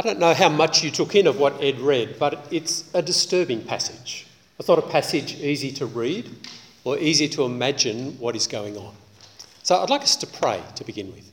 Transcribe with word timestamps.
I 0.00 0.02
don't 0.02 0.18
know 0.18 0.32
how 0.32 0.48
much 0.48 0.82
you 0.82 0.90
took 0.90 1.14
in 1.14 1.26
of 1.26 1.38
what 1.38 1.62
Ed 1.62 1.78
read, 1.78 2.18
but 2.18 2.48
it's 2.50 2.88
a 2.94 3.02
disturbing 3.02 3.62
passage. 3.62 4.26
It's 4.58 4.66
not 4.66 4.78
a 4.78 4.88
passage 4.88 5.34
easy 5.34 5.70
to 5.72 5.84
read 5.84 6.26
or 6.84 6.96
easy 6.96 7.28
to 7.28 7.42
imagine 7.42 8.18
what 8.18 8.34
is 8.34 8.46
going 8.46 8.78
on. 8.78 8.94
So 9.62 9.76
I'd 9.76 9.90
like 9.90 10.00
us 10.00 10.16
to 10.16 10.26
pray 10.26 10.62
to 10.76 10.84
begin 10.84 11.12
with. 11.12 11.30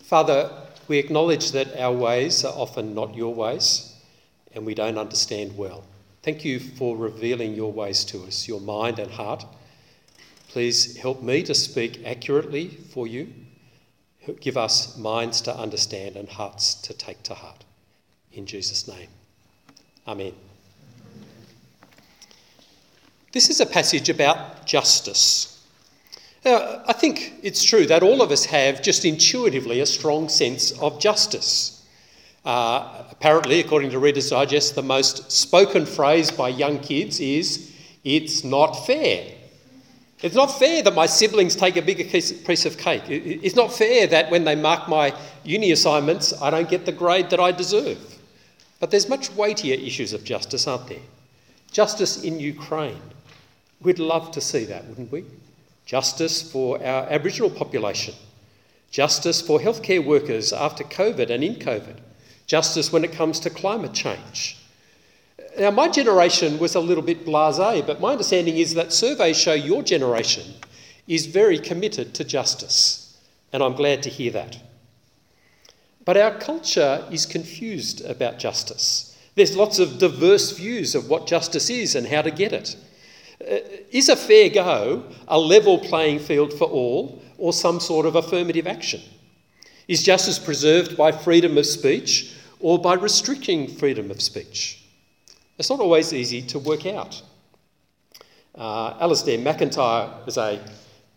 Father, 0.00 0.50
we 0.88 0.98
acknowledge 0.98 1.52
that 1.52 1.76
our 1.80 1.92
ways 1.92 2.44
are 2.44 2.52
often 2.52 2.96
not 2.96 3.14
your 3.14 3.32
ways 3.32 3.94
and 4.52 4.66
we 4.66 4.74
don't 4.74 4.98
understand 4.98 5.56
well. 5.56 5.84
Thank 6.24 6.44
you 6.44 6.58
for 6.58 6.96
revealing 6.96 7.54
your 7.54 7.72
ways 7.72 8.04
to 8.06 8.24
us, 8.24 8.48
your 8.48 8.60
mind 8.60 8.98
and 8.98 9.12
heart. 9.12 9.46
Please 10.48 10.96
help 10.96 11.22
me 11.22 11.44
to 11.44 11.54
speak 11.54 12.04
accurately 12.04 12.70
for 12.92 13.06
you 13.06 13.32
Give 14.40 14.56
us 14.56 14.96
minds 14.96 15.40
to 15.42 15.56
understand 15.56 16.16
and 16.16 16.28
hearts 16.28 16.74
to 16.74 16.92
take 16.92 17.22
to 17.24 17.34
heart. 17.34 17.64
In 18.32 18.46
Jesus' 18.46 18.86
name. 18.86 19.08
Amen. 20.06 20.34
This 23.32 23.48
is 23.48 23.60
a 23.60 23.66
passage 23.66 24.08
about 24.08 24.66
justice. 24.66 25.64
Now, 26.44 26.82
I 26.86 26.92
think 26.92 27.34
it's 27.42 27.62
true 27.62 27.86
that 27.86 28.02
all 28.02 28.22
of 28.22 28.30
us 28.30 28.46
have 28.46 28.82
just 28.82 29.04
intuitively 29.04 29.80
a 29.80 29.86
strong 29.86 30.28
sense 30.28 30.72
of 30.80 31.00
justice. 31.00 31.86
Uh, 32.44 33.04
apparently, 33.10 33.60
according 33.60 33.90
to 33.90 33.98
Reader's 33.98 34.30
Digest, 34.30 34.74
the 34.74 34.82
most 34.82 35.30
spoken 35.30 35.84
phrase 35.84 36.30
by 36.30 36.48
young 36.48 36.78
kids 36.80 37.20
is, 37.20 37.70
It's 38.04 38.42
not 38.44 38.86
fair. 38.86 39.34
It's 40.22 40.34
not 40.34 40.58
fair 40.58 40.82
that 40.82 40.94
my 40.94 41.06
siblings 41.06 41.56
take 41.56 41.76
a 41.76 41.82
bigger 41.82 42.04
piece 42.04 42.66
of 42.66 42.76
cake. 42.76 43.04
It's 43.08 43.56
not 43.56 43.72
fair 43.72 44.06
that 44.08 44.30
when 44.30 44.44
they 44.44 44.54
mark 44.54 44.88
my 44.88 45.14
uni 45.44 45.72
assignments, 45.72 46.38
I 46.42 46.50
don't 46.50 46.68
get 46.68 46.84
the 46.84 46.92
grade 46.92 47.30
that 47.30 47.40
I 47.40 47.52
deserve. 47.52 47.98
But 48.80 48.90
there's 48.90 49.08
much 49.08 49.32
weightier 49.34 49.74
issues 49.74 50.12
of 50.12 50.24
justice, 50.24 50.66
aren't 50.66 50.88
there? 50.88 50.98
Justice 51.72 52.22
in 52.22 52.38
Ukraine. 52.38 53.00
We'd 53.80 53.98
love 53.98 54.30
to 54.32 54.40
see 54.42 54.64
that, 54.66 54.86
wouldn't 54.86 55.10
we? 55.10 55.24
Justice 55.86 56.52
for 56.52 56.84
our 56.84 57.08
Aboriginal 57.08 57.50
population. 57.50 58.14
Justice 58.90 59.40
for 59.40 59.58
healthcare 59.58 60.04
workers 60.04 60.52
after 60.52 60.84
COVID 60.84 61.30
and 61.30 61.42
in 61.42 61.54
COVID. 61.54 61.96
Justice 62.46 62.92
when 62.92 63.04
it 63.04 63.12
comes 63.12 63.40
to 63.40 63.48
climate 63.48 63.94
change. 63.94 64.58
Now, 65.60 65.70
my 65.70 65.88
generation 65.88 66.58
was 66.58 66.74
a 66.74 66.80
little 66.80 67.02
bit 67.02 67.26
blase, 67.26 67.82
but 67.84 68.00
my 68.00 68.12
understanding 68.12 68.56
is 68.56 68.72
that 68.72 68.94
surveys 68.94 69.38
show 69.38 69.52
your 69.52 69.82
generation 69.82 70.54
is 71.06 71.26
very 71.26 71.58
committed 71.58 72.14
to 72.14 72.24
justice, 72.24 73.20
and 73.52 73.62
I'm 73.62 73.74
glad 73.74 74.02
to 74.04 74.08
hear 74.08 74.30
that. 74.30 74.56
But 76.06 76.16
our 76.16 76.38
culture 76.38 77.04
is 77.10 77.26
confused 77.26 78.02
about 78.06 78.38
justice. 78.38 79.18
There's 79.34 79.54
lots 79.54 79.78
of 79.78 79.98
diverse 79.98 80.52
views 80.52 80.94
of 80.94 81.10
what 81.10 81.26
justice 81.26 81.68
is 81.68 81.94
and 81.94 82.06
how 82.06 82.22
to 82.22 82.30
get 82.30 82.54
it. 82.54 82.76
Uh, 83.42 83.58
a 83.92 84.16
fair 84.16 84.48
go 84.48 85.04
a 85.28 85.38
level 85.38 85.78
playing 85.78 86.20
field 86.20 86.54
for 86.54 86.68
all 86.68 87.20
or 87.36 87.52
some 87.52 87.80
sort 87.80 88.06
of 88.06 88.16
affirmative 88.16 88.66
action? 88.66 89.02
Is 89.88 90.02
justice 90.02 90.38
preserved 90.38 90.96
by 90.96 91.12
freedom 91.12 91.58
of 91.58 91.66
speech 91.66 92.34
or 92.60 92.78
by 92.78 92.94
restricting 92.94 93.68
freedom 93.68 94.10
of 94.10 94.22
speech? 94.22 94.79
It's 95.60 95.68
not 95.68 95.80
always 95.80 96.14
easy 96.14 96.40
to 96.40 96.58
work 96.58 96.86
out. 96.86 97.20
Uh, 98.54 98.94
Alasdair 98.94 99.42
MacIntyre 99.42 100.10
was 100.24 100.38
a 100.38 100.58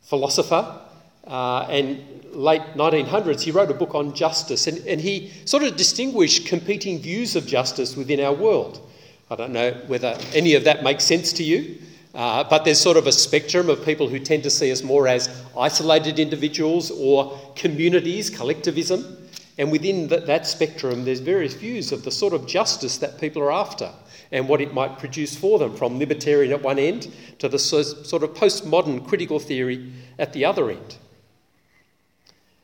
philosopher, 0.02 0.82
uh, 1.26 1.66
and 1.70 2.04
late 2.34 2.62
1900s 2.76 3.40
he 3.40 3.52
wrote 3.52 3.72
a 3.72 3.74
book 3.74 3.96
on 3.96 4.14
justice, 4.14 4.68
and, 4.68 4.80
and 4.80 5.00
he 5.00 5.32
sort 5.46 5.64
of 5.64 5.78
distinguished 5.78 6.46
competing 6.46 7.00
views 7.00 7.38
of 7.38 7.48
justice 7.48 7.96
within 7.96 8.20
our 8.20 8.34
world. 8.34 8.86
I 9.32 9.38
don't 9.38 9.54
know 9.54 9.72
whether 9.88 10.18
any 10.34 10.56
of 10.56 10.66
that 10.66 10.84
makes 10.84 11.06
sense 11.06 11.32
to 11.34 11.44
you, 11.46 11.78
uh, 12.14 12.44
but 12.44 12.66
there's 12.66 12.82
sort 12.82 12.98
of 12.98 13.08
a 13.08 13.14
spectrum 13.14 13.70
of 13.70 13.86
people 13.86 14.09
who 14.09 14.20
tend 14.20 14.44
to 14.44 14.50
see 14.50 14.74
us 14.74 14.84
more 14.84 15.08
as 15.08 15.30
isolated 15.58 16.20
individuals 16.20 16.92
or 16.92 17.40
communities, 17.56 18.30
collectivism. 18.30 19.22
And 19.58 19.72
within 19.72 20.08
that, 20.08 20.25
that 20.25 20.47
spectrum, 20.47 21.06
there's 21.06 21.19
various 21.19 21.53
views 21.53 21.91
of 21.91 22.03
the 22.03 22.12
sort 22.12 22.34
of 22.34 22.47
justice 22.47 22.97
that 22.97 23.19
people 23.19 23.41
are 23.41 23.52
after 23.52 23.91
and 24.31 24.50
what 24.50 24.62
it 24.62 24.74
might 24.74 24.97
produce 24.97 25.36
for 25.36 25.59
them, 25.59 25.75
from 25.75 26.00
libertarian 26.00 26.52
at 26.52 26.64
one 26.64 26.80
end 26.80 27.14
to 27.38 27.47
the 27.47 27.59
sort 27.59 28.24
of 28.24 28.34
postmodern 28.34 29.08
critical 29.08 29.40
theory 29.40 29.94
at 30.18 30.34
the 30.34 30.44
other 30.44 30.72
end. 30.72 30.97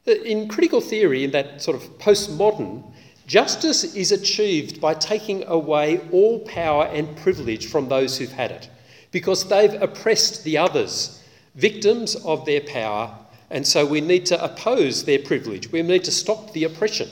Uh, 0.07 0.13
in 0.23 0.47
critical 0.47 0.81
theory, 0.81 1.23
in 1.23 1.31
that 1.31 1.61
sort 1.61 1.77
of 1.77 1.83
postmodern, 1.99 2.83
justice 3.27 3.83
is 3.95 4.11
achieved 4.11 4.81
by 4.81 4.95
taking 4.95 5.43
away 5.45 6.01
all 6.11 6.39
power 6.39 6.85
and 6.85 7.15
privilege 7.17 7.67
from 7.67 7.87
those 7.87 8.17
who've 8.17 8.31
had 8.31 8.49
it, 8.49 8.67
because 9.11 9.47
they've 9.47 9.79
oppressed 9.79 10.43
the 10.43 10.57
others, 10.57 11.23
victims 11.53 12.15
of 12.25 12.43
their 12.45 12.61
power, 12.61 13.15
and 13.51 13.65
so 13.65 13.85
we 13.85 14.01
need 14.01 14.25
to 14.27 14.43
oppose 14.43 15.05
their 15.05 15.19
privilege. 15.19 15.71
We 15.71 15.81
need 15.81 16.03
to 16.03 16.11
stop 16.11 16.53
the 16.53 16.65
oppression. 16.65 17.09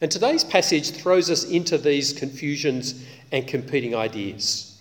And 0.00 0.10
today's 0.10 0.44
passage 0.44 0.90
throws 0.90 1.30
us 1.30 1.44
into 1.44 1.78
these 1.78 2.12
confusions 2.12 3.04
and 3.32 3.46
competing 3.46 3.94
ideas. 3.94 4.78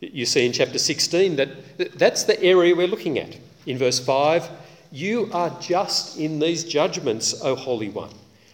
You 0.00 0.26
see 0.26 0.46
in 0.46 0.52
chapter 0.52 0.78
16 0.78 1.36
that 1.36 1.98
that's 1.98 2.24
the 2.24 2.40
area 2.42 2.74
we're 2.74 2.86
looking 2.86 3.18
at. 3.18 3.36
In 3.66 3.78
verse 3.78 3.98
5, 3.98 4.48
you 4.90 5.30
are 5.32 5.50
just 5.60 6.18
in 6.18 6.38
these 6.38 6.64
judgments, 6.64 7.40
O 7.42 7.54
Holy 7.54 7.88
One, 7.88 8.12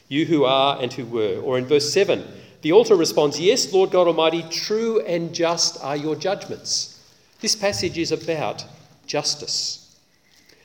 you 0.08 0.24
who 0.24 0.44
are 0.44 0.80
and 0.80 0.92
who 0.92 1.04
were. 1.04 1.40
Or 1.40 1.58
in 1.58 1.66
verse 1.66 1.92
7, 1.92 2.24
the 2.62 2.72
altar 2.72 2.96
responds, 2.96 3.40
Yes, 3.40 3.72
Lord 3.72 3.90
God 3.90 4.06
Almighty, 4.06 4.44
true 4.50 5.00
and 5.00 5.34
just 5.34 5.82
are 5.82 5.96
your 5.96 6.16
judgments. 6.16 7.02
This 7.40 7.56
passage 7.56 7.98
is 7.98 8.12
about 8.12 8.64
justice. 9.06 9.87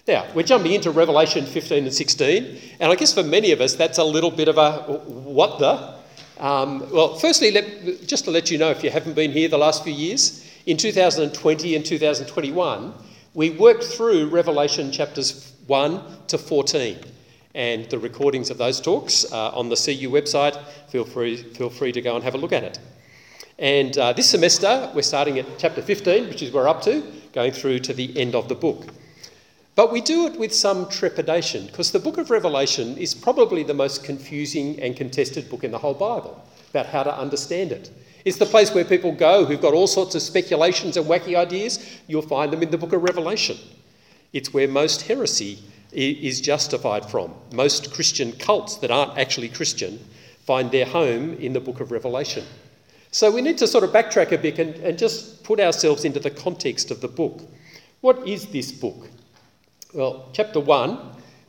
Now, 0.06 0.28
we're 0.36 0.44
jumping 0.44 0.74
into 0.74 0.92
Revelation 0.92 1.46
15 1.46 1.86
and 1.86 1.94
16, 1.94 2.60
and 2.82 2.92
I 2.92 2.96
guess 2.96 3.14
for 3.14 3.24
many 3.24 3.54
of 3.54 3.62
us 3.62 3.76
that's 3.76 4.00
a 4.00 4.04
little 4.04 4.32
bit 4.32 4.50
of 4.50 4.58
a 4.58 4.82
what 4.82 5.60
the? 5.60 6.44
Um, 6.44 6.92
well, 6.92 7.16
firstly, 7.16 7.52
let, 7.52 8.06
just 8.06 8.26
to 8.26 8.32
let 8.32 8.52
you 8.52 8.58
know 8.58 8.70
if 8.70 8.84
you 8.84 8.90
haven't 8.90 9.14
been 9.14 9.32
here 9.32 9.48
the 9.48 9.58
last 9.58 9.82
few 9.82 9.94
years, 9.94 10.46
in 10.66 10.76
2020 10.76 11.76
and 11.78 11.86
2021, 11.86 12.94
we 13.34 13.52
worked 13.52 13.86
through 13.86 14.28
Revelation 14.28 14.92
chapters 14.92 15.54
1 15.68 16.02
to 16.28 16.38
14. 16.38 16.98
And 17.56 17.90
the 17.90 17.98
recordings 17.98 18.50
of 18.50 18.58
those 18.58 18.82
talks 18.82 19.24
are 19.32 19.54
on 19.54 19.70
the 19.70 19.76
CU 19.76 20.10
website. 20.10 20.62
Feel 20.90 21.06
free, 21.06 21.38
feel 21.38 21.70
free 21.70 21.94
to 21.94 22.02
go 22.02 22.16
and 22.16 22.24
have 22.26 22.34
a 22.34 22.38
look 22.38 22.52
at 22.52 22.64
it. 22.64 22.78
And 23.58 23.98
uh, 23.98 24.12
this 24.12 24.30
semester, 24.30 24.92
we're 24.94 25.02
starting 25.02 25.40
at 25.40 25.46
chapter 25.58 25.82
15, 25.82 26.28
which 26.28 26.42
is 26.42 26.52
where 26.52 26.64
we're 26.64 26.70
up 26.70 26.82
to, 26.82 27.10
going 27.32 27.54
through 27.54 27.80
to 27.80 27.94
the 27.94 28.20
end 28.20 28.36
of 28.36 28.50
the 28.50 28.56
book. 28.56 28.88
But 29.76 29.92
we 29.92 30.02
do 30.02 30.28
it 30.28 30.38
with 30.38 30.54
some 30.54 30.88
trepidation 30.90 31.66
because 31.66 31.92
the 31.92 32.00
book 32.00 32.20
of 32.20 32.30
Revelation 32.30 32.96
is 32.98 33.16
probably 33.16 33.64
the 33.64 33.74
most 33.74 34.04
confusing 34.04 34.80
and 34.80 34.96
contested 34.96 35.50
book 35.50 35.64
in 35.64 35.72
the 35.72 35.80
whole 35.80 35.96
Bible 35.96 36.44
about 36.70 36.86
how 36.86 37.02
to 37.04 37.18
understand 37.18 37.72
it. 37.72 37.90
It's 38.24 38.38
the 38.38 38.46
place 38.46 38.74
where 38.74 38.86
people 38.86 39.12
go 39.12 39.46
who've 39.46 39.62
got 39.62 39.74
all 39.74 39.88
sorts 39.88 40.16
of 40.16 40.22
speculations 40.22 40.96
and 40.96 41.08
wacky 41.08 41.36
ideas. 41.36 42.00
You'll 42.08 42.22
find 42.22 42.54
them 42.54 42.62
in 42.62 42.70
the 42.70 42.78
book 42.78 42.94
of 42.94 43.04
Revelation. 43.04 43.58
It's 44.32 44.54
where 44.54 44.68
most 44.68 45.04
heresy 45.04 45.60
is 45.92 46.40
justified 46.40 47.10
from. 47.10 47.34
Most 47.52 47.94
Christian 47.94 48.32
cults 48.34 48.78
that 48.78 48.92
aren't 48.92 49.18
actually 49.18 49.50
Christian 49.50 50.00
find 50.46 50.72
their 50.72 50.86
home 50.86 51.34
in 51.34 51.54
the 51.54 51.60
book 51.60 51.80
of 51.80 51.92
Revelation. 51.92 52.44
So 53.12 53.32
we 53.32 53.42
need 53.42 53.58
to 53.60 53.68
sort 53.68 53.84
of 53.84 53.92
backtrack 53.92 54.32
a 54.32 54.38
bit 54.38 54.60
and, 54.60 54.76
and 54.76 54.98
just 54.98 55.44
put 55.44 55.60
ourselves 55.60 56.06
into 56.06 56.20
the 56.20 56.32
context 56.32 56.92
of 56.92 57.02
the 57.02 57.08
book. 57.08 57.42
What 58.02 58.28
is 58.28 58.48
this 58.48 58.72
book? 58.72 59.08
Well, 59.94 60.28
chapter 60.34 60.60
1, 60.60 60.98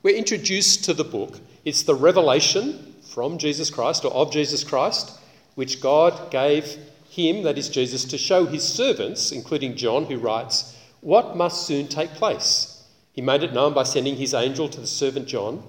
we're 0.02 0.14
introduced 0.14 0.84
to 0.84 0.92
the 0.92 1.02
book. 1.02 1.40
It's 1.64 1.84
the 1.84 1.94
revelation 1.94 2.94
from 3.00 3.38
Jesus 3.38 3.70
Christ 3.70 4.04
or 4.04 4.12
of 4.12 4.30
Jesus 4.30 4.62
Christ, 4.62 5.18
which 5.54 5.80
God 5.80 6.30
gave 6.30 6.76
him, 7.08 7.44
that 7.44 7.56
is 7.56 7.70
Jesus, 7.70 8.04
to 8.04 8.18
show 8.18 8.44
his 8.44 8.62
servants, 8.62 9.32
including 9.32 9.76
John, 9.76 10.04
who 10.04 10.18
writes, 10.18 10.78
what 11.00 11.38
must 11.38 11.66
soon 11.66 11.88
take 11.88 12.10
place. 12.10 12.84
He 13.14 13.22
made 13.22 13.42
it 13.42 13.54
known 13.54 13.72
by 13.72 13.84
sending 13.84 14.16
his 14.16 14.34
angel 14.34 14.68
to 14.68 14.80
the 14.80 14.86
servant 14.86 15.26
John, 15.26 15.62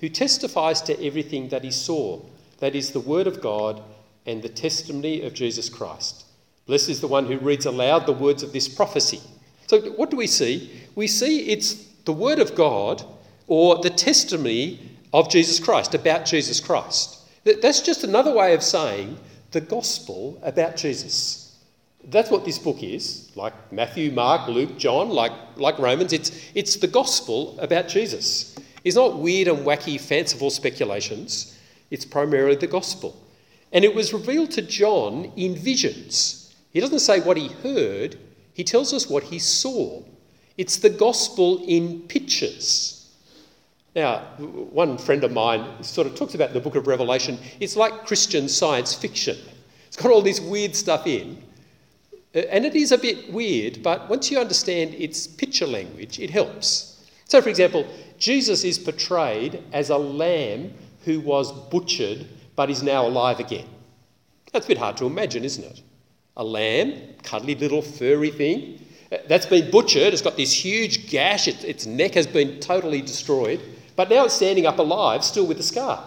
who 0.00 0.08
testifies 0.08 0.80
to 0.82 1.04
everything 1.04 1.50
that 1.50 1.64
he 1.64 1.70
saw. 1.70 2.18
That 2.60 2.74
is 2.74 2.92
the 2.92 3.00
word 3.00 3.26
of 3.26 3.42
God 3.42 3.82
and 4.24 4.40
the 4.40 4.48
testimony 4.48 5.20
of 5.20 5.34
Jesus 5.34 5.68
Christ. 5.68 6.24
Blessed 6.64 6.88
is 6.88 7.02
the 7.02 7.08
one 7.08 7.26
who 7.26 7.36
reads 7.36 7.66
aloud 7.66 8.06
the 8.06 8.12
words 8.12 8.42
of 8.42 8.54
this 8.54 8.68
prophecy. 8.68 9.20
So, 9.66 9.82
what 9.92 10.10
do 10.10 10.16
we 10.16 10.26
see? 10.26 10.80
We 10.94 11.06
see 11.06 11.48
it's 11.48 11.91
the 12.04 12.12
Word 12.12 12.38
of 12.38 12.54
God 12.54 13.04
or 13.46 13.80
the 13.82 13.90
testimony 13.90 14.80
of 15.12 15.28
Jesus 15.30 15.60
Christ, 15.60 15.94
about 15.94 16.24
Jesus 16.24 16.60
Christ. 16.60 17.18
That's 17.44 17.80
just 17.80 18.04
another 18.04 18.32
way 18.32 18.54
of 18.54 18.62
saying 18.62 19.18
the 19.50 19.60
gospel 19.60 20.38
about 20.42 20.76
Jesus. 20.76 21.56
That's 22.04 22.30
what 22.30 22.44
this 22.44 22.58
book 22.58 22.82
is, 22.82 23.30
like 23.36 23.52
Matthew, 23.72 24.10
Mark, 24.10 24.48
Luke, 24.48 24.76
John, 24.78 25.10
like, 25.10 25.32
like 25.56 25.78
Romans. 25.78 26.12
It's, 26.12 26.32
it's 26.54 26.76
the 26.76 26.88
gospel 26.88 27.58
about 27.60 27.88
Jesus. 27.88 28.56
It's 28.84 28.96
not 28.96 29.18
weird 29.18 29.48
and 29.48 29.64
wacky, 29.64 30.00
fanciful 30.00 30.50
speculations. 30.50 31.58
It's 31.90 32.04
primarily 32.04 32.56
the 32.56 32.66
gospel. 32.66 33.16
And 33.72 33.84
it 33.84 33.94
was 33.94 34.12
revealed 34.12 34.50
to 34.52 34.62
John 34.62 35.32
in 35.36 35.54
visions. 35.54 36.54
He 36.72 36.80
doesn't 36.80 37.00
say 37.00 37.20
what 37.20 37.36
he 37.36 37.48
heard, 37.48 38.18
he 38.52 38.64
tells 38.64 38.92
us 38.92 39.08
what 39.08 39.24
he 39.24 39.38
saw. 39.38 40.02
It's 40.56 40.76
the 40.76 40.90
gospel 40.90 41.64
in 41.66 42.00
pictures. 42.02 43.10
Now, 43.94 44.20
one 44.38 44.96
friend 44.96 45.22
of 45.24 45.32
mine 45.32 45.82
sort 45.82 46.06
of 46.06 46.14
talks 46.14 46.34
about 46.34 46.52
the 46.52 46.60
book 46.60 46.76
of 46.76 46.86
Revelation. 46.86 47.38
It's 47.60 47.76
like 47.76 48.06
Christian 48.06 48.48
science 48.48 48.94
fiction. 48.94 49.36
It's 49.86 49.96
got 49.96 50.10
all 50.10 50.22
this 50.22 50.40
weird 50.40 50.74
stuff 50.74 51.06
in. 51.06 51.42
Uh, 52.34 52.38
and 52.38 52.64
it 52.64 52.74
is 52.74 52.92
a 52.92 52.98
bit 52.98 53.30
weird, 53.30 53.82
but 53.82 54.08
once 54.08 54.30
you 54.30 54.38
understand 54.38 54.94
its 54.94 55.26
picture 55.26 55.66
language, 55.66 56.18
it 56.18 56.30
helps. 56.30 57.04
So, 57.26 57.42
for 57.42 57.50
example, 57.50 57.86
Jesus 58.18 58.64
is 58.64 58.78
portrayed 58.78 59.62
as 59.72 59.90
a 59.90 59.98
lamb 59.98 60.72
who 61.04 61.20
was 61.20 61.52
butchered 61.68 62.26
but 62.56 62.70
is 62.70 62.82
now 62.82 63.06
alive 63.06 63.40
again. 63.40 63.66
That's 64.52 64.66
a 64.66 64.68
bit 64.68 64.78
hard 64.78 64.96
to 64.98 65.06
imagine, 65.06 65.44
isn't 65.44 65.64
it? 65.64 65.82
A 66.36 66.44
lamb, 66.44 66.94
cuddly 67.22 67.54
little 67.54 67.82
furry 67.82 68.30
thing, 68.30 68.84
Uh, 69.12 69.18
that's 69.28 69.46
been 69.46 69.70
butchered, 69.70 70.14
it's 70.14 70.22
got 70.22 70.36
this 70.36 70.52
huge 70.52 71.10
gash, 71.10 71.46
its, 71.46 71.64
its 71.64 71.84
neck 71.84 72.14
has 72.14 72.26
been 72.26 72.58
totally 72.60 73.02
destroyed, 73.02 73.60
but 73.94 74.08
now 74.08 74.24
it's 74.24 74.34
standing 74.34 74.64
up 74.64 74.78
alive, 74.78 75.22
still 75.22 75.46
with 75.46 75.60
a 75.60 75.62
scar. 75.62 76.02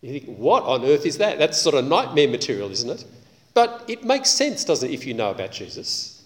You 0.00 0.12
think, 0.12 0.38
what 0.38 0.62
on 0.62 0.84
earth 0.84 1.04
is 1.04 1.18
that? 1.18 1.38
That's 1.38 1.60
sort 1.60 1.74
of 1.74 1.84
nightmare 1.84 2.28
material, 2.28 2.70
isn't 2.70 2.88
it? 2.88 3.04
But 3.52 3.84
it 3.88 4.04
makes 4.04 4.30
sense, 4.30 4.64
doesn't 4.64 4.88
it, 4.88 4.94
if 4.94 5.06
you 5.06 5.12
know 5.12 5.30
about 5.30 5.52
Jesus? 5.52 6.24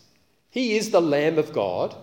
He 0.51 0.77
is 0.77 0.91
the 0.91 1.01
Lamb 1.01 1.39
of 1.39 1.53
God 1.53 1.97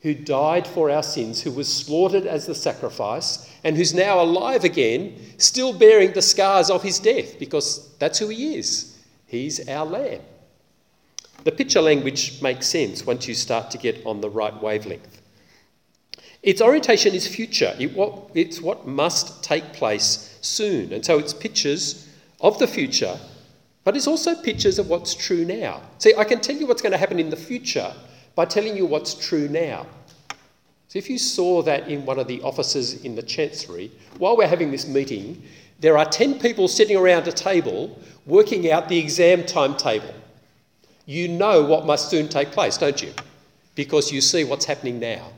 who 0.00 0.14
died 0.14 0.66
for 0.66 0.90
our 0.90 1.02
sins, 1.02 1.42
who 1.42 1.50
was 1.50 1.72
slaughtered 1.72 2.26
as 2.26 2.46
the 2.46 2.54
sacrifice, 2.54 3.50
and 3.64 3.76
who's 3.76 3.94
now 3.94 4.20
alive 4.20 4.64
again, 4.64 5.16
still 5.38 5.72
bearing 5.72 6.12
the 6.12 6.22
scars 6.22 6.70
of 6.70 6.82
his 6.82 6.98
death, 6.98 7.38
because 7.38 7.94
that's 7.98 8.18
who 8.18 8.28
he 8.28 8.56
is. 8.56 8.98
He's 9.26 9.68
our 9.68 9.84
Lamb. 9.84 10.20
The 11.46 11.52
picture 11.52 11.80
language 11.80 12.42
makes 12.42 12.66
sense 12.66 13.06
once 13.06 13.28
you 13.28 13.34
start 13.34 13.70
to 13.70 13.78
get 13.78 14.04
on 14.04 14.20
the 14.20 14.28
right 14.28 14.60
wavelength. 14.60 15.22
Its 16.42 16.60
orientation 16.60 17.14
is 17.14 17.28
future, 17.28 17.72
it's 17.78 18.60
what 18.60 18.88
must 18.88 19.44
take 19.44 19.72
place 19.72 20.40
soon. 20.42 20.92
And 20.92 21.04
so 21.04 21.20
it's 21.20 21.32
pictures 21.32 22.08
of 22.40 22.58
the 22.58 22.66
future, 22.66 23.16
but 23.84 23.96
it's 23.96 24.08
also 24.08 24.34
pictures 24.34 24.80
of 24.80 24.88
what's 24.88 25.14
true 25.14 25.44
now. 25.44 25.82
See, 25.98 26.12
I 26.18 26.24
can 26.24 26.40
tell 26.40 26.56
you 26.56 26.66
what's 26.66 26.82
going 26.82 26.90
to 26.90 26.98
happen 26.98 27.20
in 27.20 27.30
the 27.30 27.36
future 27.36 27.94
by 28.34 28.44
telling 28.44 28.76
you 28.76 28.84
what's 28.84 29.14
true 29.14 29.48
now. 29.48 29.86
So 30.88 30.98
if 30.98 31.08
you 31.08 31.16
saw 31.16 31.62
that 31.62 31.86
in 31.86 32.04
one 32.04 32.18
of 32.18 32.26
the 32.26 32.42
offices 32.42 33.04
in 33.04 33.14
the 33.14 33.22
Chancery, 33.22 33.92
while 34.18 34.36
we're 34.36 34.48
having 34.48 34.72
this 34.72 34.88
meeting, 34.88 35.40
there 35.78 35.96
are 35.96 36.06
10 36.06 36.40
people 36.40 36.66
sitting 36.66 36.96
around 36.96 37.28
a 37.28 37.32
table 37.32 37.96
working 38.26 38.72
out 38.72 38.88
the 38.88 38.98
exam 38.98 39.46
timetable. 39.46 40.12
You 41.06 41.28
know 41.28 41.62
what 41.62 41.86
must 41.86 42.10
soon 42.10 42.28
take 42.28 42.50
place, 42.50 42.76
don't 42.76 43.00
you? 43.00 43.12
Because 43.74 44.12
you 44.12 44.20
see 44.20 44.44
what's 44.44 44.64
happening 44.64 44.98
now. 44.98 45.28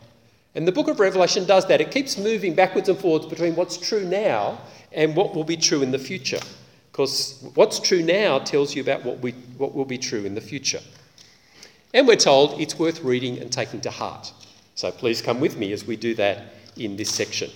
And 0.55 0.67
the 0.67 0.73
book 0.73 0.89
of 0.89 0.99
Revelation 0.99 1.45
does 1.45 1.67
that. 1.69 1.81
It 1.81 1.91
keeps 1.91 2.19
moving 2.19 2.55
backwards 2.55 2.89
and 2.89 2.99
forwards 2.99 3.27
between 3.27 3.55
what's 3.55 3.77
true 3.77 4.05
now 4.05 4.59
and 4.93 5.15
what 5.15 5.35
will 5.35 5.45
be 5.45 5.57
true 5.57 5.83
in 5.83 5.91
the 5.91 5.99
future. 5.99 6.41
Because 6.91 7.39
what's 7.55 7.79
true 7.79 8.03
now 8.03 8.39
tells 8.41 8.75
you 8.75 8.83
about 8.83 9.05
what, 9.05 9.21
we, 9.21 9.33
what 9.57 9.75
will 9.75 9.85
be 9.85 9.99
true 9.99 10.25
in 10.25 10.35
the 10.35 10.41
future. 10.41 10.81
And 11.95 12.09
we're 12.09 12.17
told 12.17 12.61
it's 12.61 12.79
worth 12.79 13.03
reading 13.03 13.39
and 13.39 13.53
taking 13.53 13.81
to 13.83 13.91
heart. 13.91 14.33
So 14.75 14.91
please 14.91 15.23
come 15.23 15.39
with 15.39 15.57
me 15.57 15.73
as 15.73 15.87
we 15.87 15.97
do 15.97 16.15
that 16.15 16.55
in 16.77 16.97
this 16.97 17.11
section. 17.11 17.51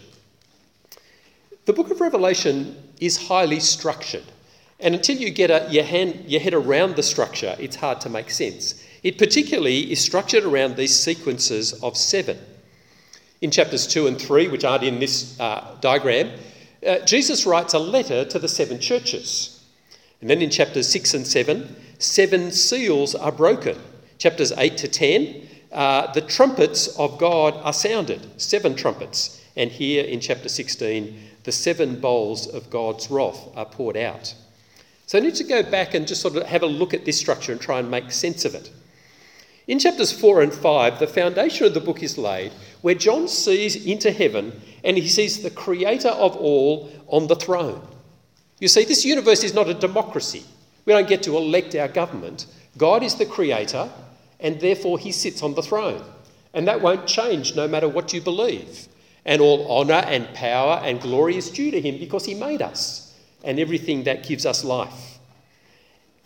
The 1.65 1.73
book 1.73 1.91
of 1.91 2.01
Revelation 2.01 2.77
is 3.01 3.29
highly 3.29 3.61
structured. 3.61 4.25
And 4.83 4.97
until 4.97 5.17
you 5.17 5.31
get 5.31 5.51
a, 5.51 5.69
your, 5.71 5.85
hand, 5.85 6.25
your 6.27 6.41
head 6.41 6.55
around 6.55 6.97
the 6.97 7.03
structure, 7.03 7.55
it's 7.61 7.77
hard 7.77 8.01
to 8.01 8.09
make 8.09 8.31
sense. 8.31 8.85
It 9.05 9.17
particularly 9.17 9.93
is 9.93 10.01
structured 10.01 10.45
around 10.45 10.77
these 10.77 10.99
sequences 10.99 11.73
of 11.83 11.97
seven. 11.97 12.37
In 13.41 13.51
chapters 13.51 13.87
2 13.87 14.09
and 14.09 14.21
3, 14.21 14.49
which 14.49 14.65
aren't 14.65 14.85
in 14.85 14.99
this 14.99 15.39
uh, 15.41 15.77
diagram, 15.81 16.33
uh, 16.87 16.99
Jesus 17.01 17.47
writes 17.47 17.75
a 17.75 17.79
letter 17.79 18.25
to 18.25 18.39
the 18.39 18.49
seven 18.49 18.81
churches. 18.81 19.65
And 20.21 20.29
then 20.29 20.43
in 20.43 20.51
chapters 20.51 20.89
6 20.89 21.15
and 21.15 21.27
7, 21.27 21.77
seven 21.99 22.51
seals 22.51 23.15
are 23.15 23.33
broken. 23.33 23.79
Chapters 24.19 24.53
8 24.53 24.77
to 24.79 24.89
10, 24.89 25.49
uh, 25.73 26.13
the 26.13 26.21
trumpets 26.21 26.89
of 26.99 27.19
God 27.19 27.55
are 27.63 27.73
sounded, 27.73 28.41
seven 28.41 28.75
trumpets. 28.75 29.45
And 29.57 29.71
here 29.71 30.05
in 30.05 30.21
chapter 30.21 30.49
16, 30.49 31.21
the 31.45 31.53
seven 31.53 32.01
bowls 32.01 32.47
of 32.49 32.71
God's 32.71 33.11
wrath 33.11 33.49
are 33.57 33.65
poured 33.65 33.97
out. 33.97 34.35
So 35.13 35.19
I 35.19 35.21
need 35.21 35.35
to 35.35 35.45
go 35.45 35.63
back 35.63 35.93
and 35.93 36.09
just 36.09 36.23
sort 36.23 36.37
of 36.37 36.45
have 36.45 36.63
a 36.63 36.67
look 36.67 36.95
at 36.95 37.05
this 37.05 37.19
structure 37.19 37.53
and 37.53 37.61
try 37.61 37.79
and 37.79 37.91
make 37.91 38.11
sense 38.11 38.47
of 38.47 38.55
it. 38.55 38.71
In 39.67 39.79
chapters 39.79 40.11
4 40.11 40.41
and 40.41 40.55
5, 40.55 40.99
the 40.99 41.07
foundation 41.07 41.67
of 41.67 41.75
the 41.75 41.81
book 41.81 42.03
is 42.03 42.17
laid 42.17 42.51
where 42.81 42.95
John 42.95 43.29
sees 43.29 43.85
into 43.85 44.11
heaven 44.11 44.59
and 44.83 44.97
he 44.97 45.07
sees 45.07 45.43
the 45.43 45.51
creator 45.51 46.09
of 46.09 46.35
all 46.37 46.91
on 47.09 47.27
the 47.27 47.37
throne. 47.37 47.87
You 48.59 48.69
see, 48.69 48.87
this 48.87 49.05
universe 49.05 49.45
is 49.45 49.53
not 49.53 49.69
a 49.69 49.75
democracy. 49.75 50.45
We 50.87 50.95
don't 50.95 51.07
get 51.07 51.23
to 51.25 51.37
elect 51.37 51.75
our 51.75 51.89
government. 51.89 52.47
God 52.79 53.03
is 53.03 53.17
the 53.17 53.27
creator, 53.27 53.91
and 54.41 54.59
therefore 54.61 54.99
he 54.99 55.13
sits 55.13 55.43
on 55.43 55.55
the 55.55 55.63
throne. 55.63 56.03
And 56.55 56.67
that 56.69 56.81
won't 56.81 57.07
change 57.07 57.55
no 57.55 57.69
matter 57.69 57.87
what 57.87 58.15
you 58.15 58.23
believe. 58.23 58.89
And 59.27 59.43
all 59.43 59.79
honour 59.79 60.07
and 60.07 60.33
power 60.33 60.81
and 60.83 61.03
glory 61.03 61.37
is 61.37 61.51
due 61.51 61.71
to 61.71 61.83
him 61.83 61.99
because 61.99 62.25
he 62.25 62.33
made 62.33 62.63
us 62.63 63.12
and 63.45 63.59
everything 63.59 64.05
that 64.05 64.27
gives 64.27 64.47
us 64.47 64.65
life. 64.65 65.19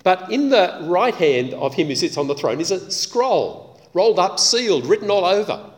But 0.02 0.30
in 0.30 0.50
the 0.50 0.78
right 0.82 1.14
hand 1.14 1.52
of 1.54 1.74
him 1.74 1.88
who 1.88 1.96
sits 1.96 2.16
on 2.16 2.28
the 2.28 2.34
throne 2.34 2.60
is 2.60 2.70
a 2.70 2.90
scroll, 2.90 3.80
rolled 3.92 4.18
up, 4.18 4.38
sealed, 4.38 4.86
written 4.86 5.10
all 5.10 5.24
over. 5.24 5.70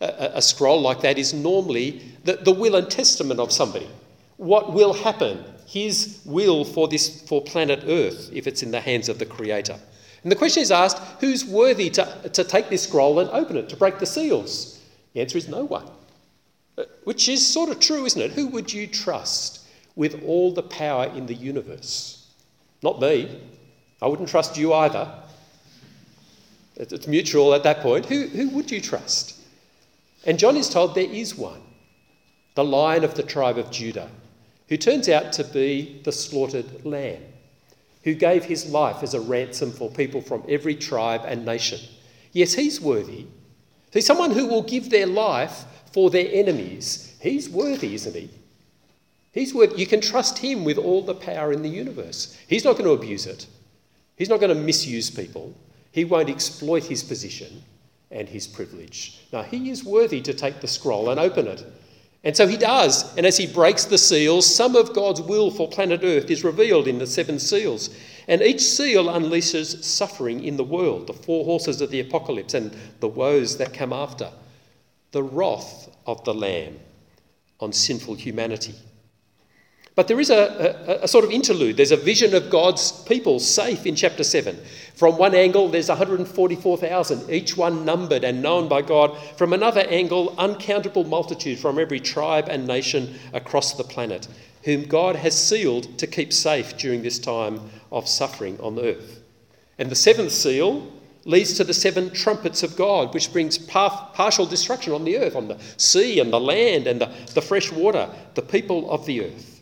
A, 0.00 0.32
a 0.34 0.42
scroll 0.42 0.80
like 0.80 1.00
that 1.00 1.18
is 1.18 1.34
normally 1.34 2.02
the, 2.22 2.34
the 2.36 2.52
will 2.52 2.76
and 2.76 2.88
testament 2.88 3.40
of 3.40 3.50
somebody. 3.50 3.88
What 4.36 4.72
will 4.72 4.92
happen? 4.92 5.44
His 5.66 6.20
will 6.24 6.64
for 6.64 6.86
this 6.86 7.22
for 7.22 7.42
planet 7.42 7.82
Earth 7.86 8.30
if 8.32 8.46
it's 8.46 8.62
in 8.62 8.70
the 8.70 8.80
hands 8.80 9.08
of 9.08 9.18
the 9.18 9.26
Creator. 9.26 9.78
And 10.22 10.30
the 10.30 10.36
question 10.36 10.62
is 10.62 10.70
asked 10.70 10.98
who's 11.20 11.44
worthy 11.44 11.90
to, 11.90 12.30
to 12.32 12.44
take 12.44 12.68
this 12.68 12.84
scroll 12.84 13.18
and 13.18 13.30
open 13.30 13.56
it, 13.56 13.68
to 13.70 13.76
break 13.76 13.98
the 13.98 14.06
seals? 14.06 14.80
The 15.14 15.20
answer 15.20 15.38
is 15.38 15.48
no 15.48 15.64
one. 15.64 15.86
Uh, 16.78 16.84
which 17.04 17.28
is 17.28 17.44
sort 17.44 17.70
of 17.70 17.80
true, 17.80 18.04
isn't 18.04 18.20
it? 18.20 18.32
Who 18.32 18.46
would 18.48 18.72
you 18.72 18.86
trust 18.86 19.63
with 19.96 20.22
all 20.24 20.52
the 20.52 20.62
power 20.62 21.06
in 21.14 21.26
the 21.26 21.34
universe? 21.34 22.26
Not 22.82 23.00
me. 23.00 23.40
I 24.02 24.08
wouldn't 24.08 24.28
trust 24.28 24.56
you 24.56 24.72
either. 24.74 25.10
It's 26.76 27.06
mutual 27.06 27.54
at 27.54 27.62
that 27.62 27.80
point. 27.80 28.06
Who, 28.06 28.26
who 28.26 28.48
would 28.50 28.70
you 28.70 28.80
trust? 28.80 29.40
And 30.26 30.38
John 30.38 30.56
is 30.56 30.68
told 30.68 30.94
there 30.94 31.04
is 31.04 31.36
one, 31.36 31.60
the 32.54 32.64
lion 32.64 33.04
of 33.04 33.14
the 33.14 33.22
tribe 33.22 33.58
of 33.58 33.70
Judah, 33.70 34.10
who 34.68 34.76
turns 34.76 35.08
out 35.08 35.32
to 35.34 35.44
be 35.44 36.00
the 36.04 36.12
slaughtered 36.12 36.84
lamb 36.84 37.22
who 38.04 38.14
gave 38.14 38.44
his 38.44 38.70
life 38.70 39.02
as 39.02 39.14
a 39.14 39.20
ransom 39.20 39.72
for 39.72 39.90
people 39.90 40.20
from 40.20 40.44
every 40.48 40.74
tribe 40.74 41.22
and 41.26 41.44
nation. 41.44 41.80
Yes, 42.32 42.52
he's 42.52 42.80
worthy. 42.80 43.26
He's 43.92 44.06
someone 44.06 44.30
who 44.30 44.46
will 44.46 44.62
give 44.62 44.90
their 44.90 45.06
life 45.06 45.64
for 45.92 46.10
their 46.10 46.28
enemies. 46.30 47.16
He's 47.20 47.48
worthy, 47.48 47.94
isn't 47.94 48.14
he? 48.14 48.30
He's 49.34 49.52
worthy. 49.52 49.76
You 49.76 49.86
can 49.86 50.00
trust 50.00 50.38
him 50.38 50.64
with 50.64 50.78
all 50.78 51.02
the 51.02 51.14
power 51.14 51.52
in 51.52 51.60
the 51.60 51.68
universe. 51.68 52.38
He's 52.48 52.64
not 52.64 52.78
going 52.78 52.86
to 52.86 52.92
abuse 52.92 53.26
it. 53.26 53.46
He's 54.16 54.30
not 54.30 54.40
going 54.40 54.56
to 54.56 54.62
misuse 54.62 55.10
people. 55.10 55.52
He 55.92 56.06
won't 56.06 56.30
exploit 56.30 56.84
his 56.84 57.02
position 57.02 57.62
and 58.10 58.28
his 58.28 58.46
privilege. 58.46 59.26
Now, 59.32 59.42
he 59.42 59.70
is 59.70 59.84
worthy 59.84 60.22
to 60.22 60.32
take 60.32 60.60
the 60.60 60.68
scroll 60.68 61.10
and 61.10 61.20
open 61.20 61.46
it 61.48 61.66
and 62.24 62.34
so 62.34 62.46
he 62.48 62.56
does. 62.56 63.14
And 63.16 63.26
as 63.26 63.36
he 63.36 63.46
breaks 63.46 63.84
the 63.84 63.98
seals, 63.98 64.52
some 64.52 64.74
of 64.74 64.94
God's 64.94 65.20
will 65.20 65.50
for 65.50 65.68
planet 65.68 66.00
Earth 66.02 66.30
is 66.30 66.42
revealed 66.42 66.88
in 66.88 66.98
the 66.98 67.06
seven 67.06 67.38
seals. 67.38 67.90
And 68.26 68.40
each 68.40 68.62
seal 68.62 69.04
unleashes 69.04 69.84
suffering 69.84 70.42
in 70.42 70.56
the 70.56 70.64
world, 70.64 71.06
the 71.06 71.12
four 71.12 71.44
horses 71.44 71.82
of 71.82 71.90
the 71.90 72.00
apocalypse 72.00 72.54
and 72.54 72.74
the 73.00 73.08
woes 73.08 73.58
that 73.58 73.74
come 73.74 73.92
after, 73.92 74.30
the 75.12 75.22
wrath 75.22 75.94
of 76.06 76.24
the 76.24 76.32
Lamb 76.32 76.80
on 77.60 77.74
sinful 77.74 78.14
humanity. 78.14 78.74
But 79.96 80.08
there 80.08 80.18
is 80.18 80.30
a, 80.30 80.98
a, 81.00 81.04
a, 81.04 81.08
sort 81.08 81.24
of 81.24 81.30
interlude. 81.30 81.76
There's 81.76 81.92
a 81.92 81.96
vision 81.96 82.34
of 82.34 82.50
God's 82.50 82.90
people 83.04 83.38
safe 83.38 83.86
in 83.86 83.94
chapter 83.94 84.24
7. 84.24 84.58
From 84.96 85.16
one 85.18 85.36
angle, 85.36 85.68
there's 85.68 85.88
144,000, 85.88 87.30
each 87.30 87.56
one 87.56 87.84
numbered 87.84 88.24
and 88.24 88.42
known 88.42 88.68
by 88.68 88.82
God. 88.82 89.16
From 89.36 89.52
another 89.52 89.82
angle, 89.82 90.34
uncountable 90.36 91.04
multitude 91.04 91.60
from 91.60 91.78
every 91.78 92.00
tribe 92.00 92.48
and 92.48 92.66
nation 92.66 93.14
across 93.32 93.74
the 93.74 93.84
planet, 93.84 94.26
whom 94.64 94.82
God 94.82 95.14
has 95.14 95.38
sealed 95.38 95.96
to 95.98 96.08
keep 96.08 96.32
safe 96.32 96.76
during 96.76 97.02
this 97.02 97.20
time 97.20 97.60
of 97.92 98.08
suffering 98.08 98.58
on 98.60 98.74
the 98.74 98.96
earth. 98.96 99.22
And 99.78 99.90
the 99.90 99.96
seventh 99.96 100.32
seal 100.32 100.92
leads 101.24 101.54
to 101.54 101.64
the 101.64 101.74
seven 101.74 102.10
trumpets 102.10 102.64
of 102.64 102.76
God, 102.76 103.14
which 103.14 103.32
brings 103.32 103.58
par- 103.58 104.10
partial 104.12 104.44
destruction 104.44 104.92
on 104.92 105.04
the 105.04 105.18
earth, 105.18 105.36
on 105.36 105.46
the 105.46 105.58
sea 105.76 106.18
and 106.18 106.32
the 106.32 106.40
land 106.40 106.88
and 106.88 107.00
the, 107.00 107.12
the 107.34 107.40
fresh 107.40 107.70
water, 107.70 108.10
the 108.34 108.42
people 108.42 108.90
of 108.90 109.06
the 109.06 109.24
earth. 109.24 109.53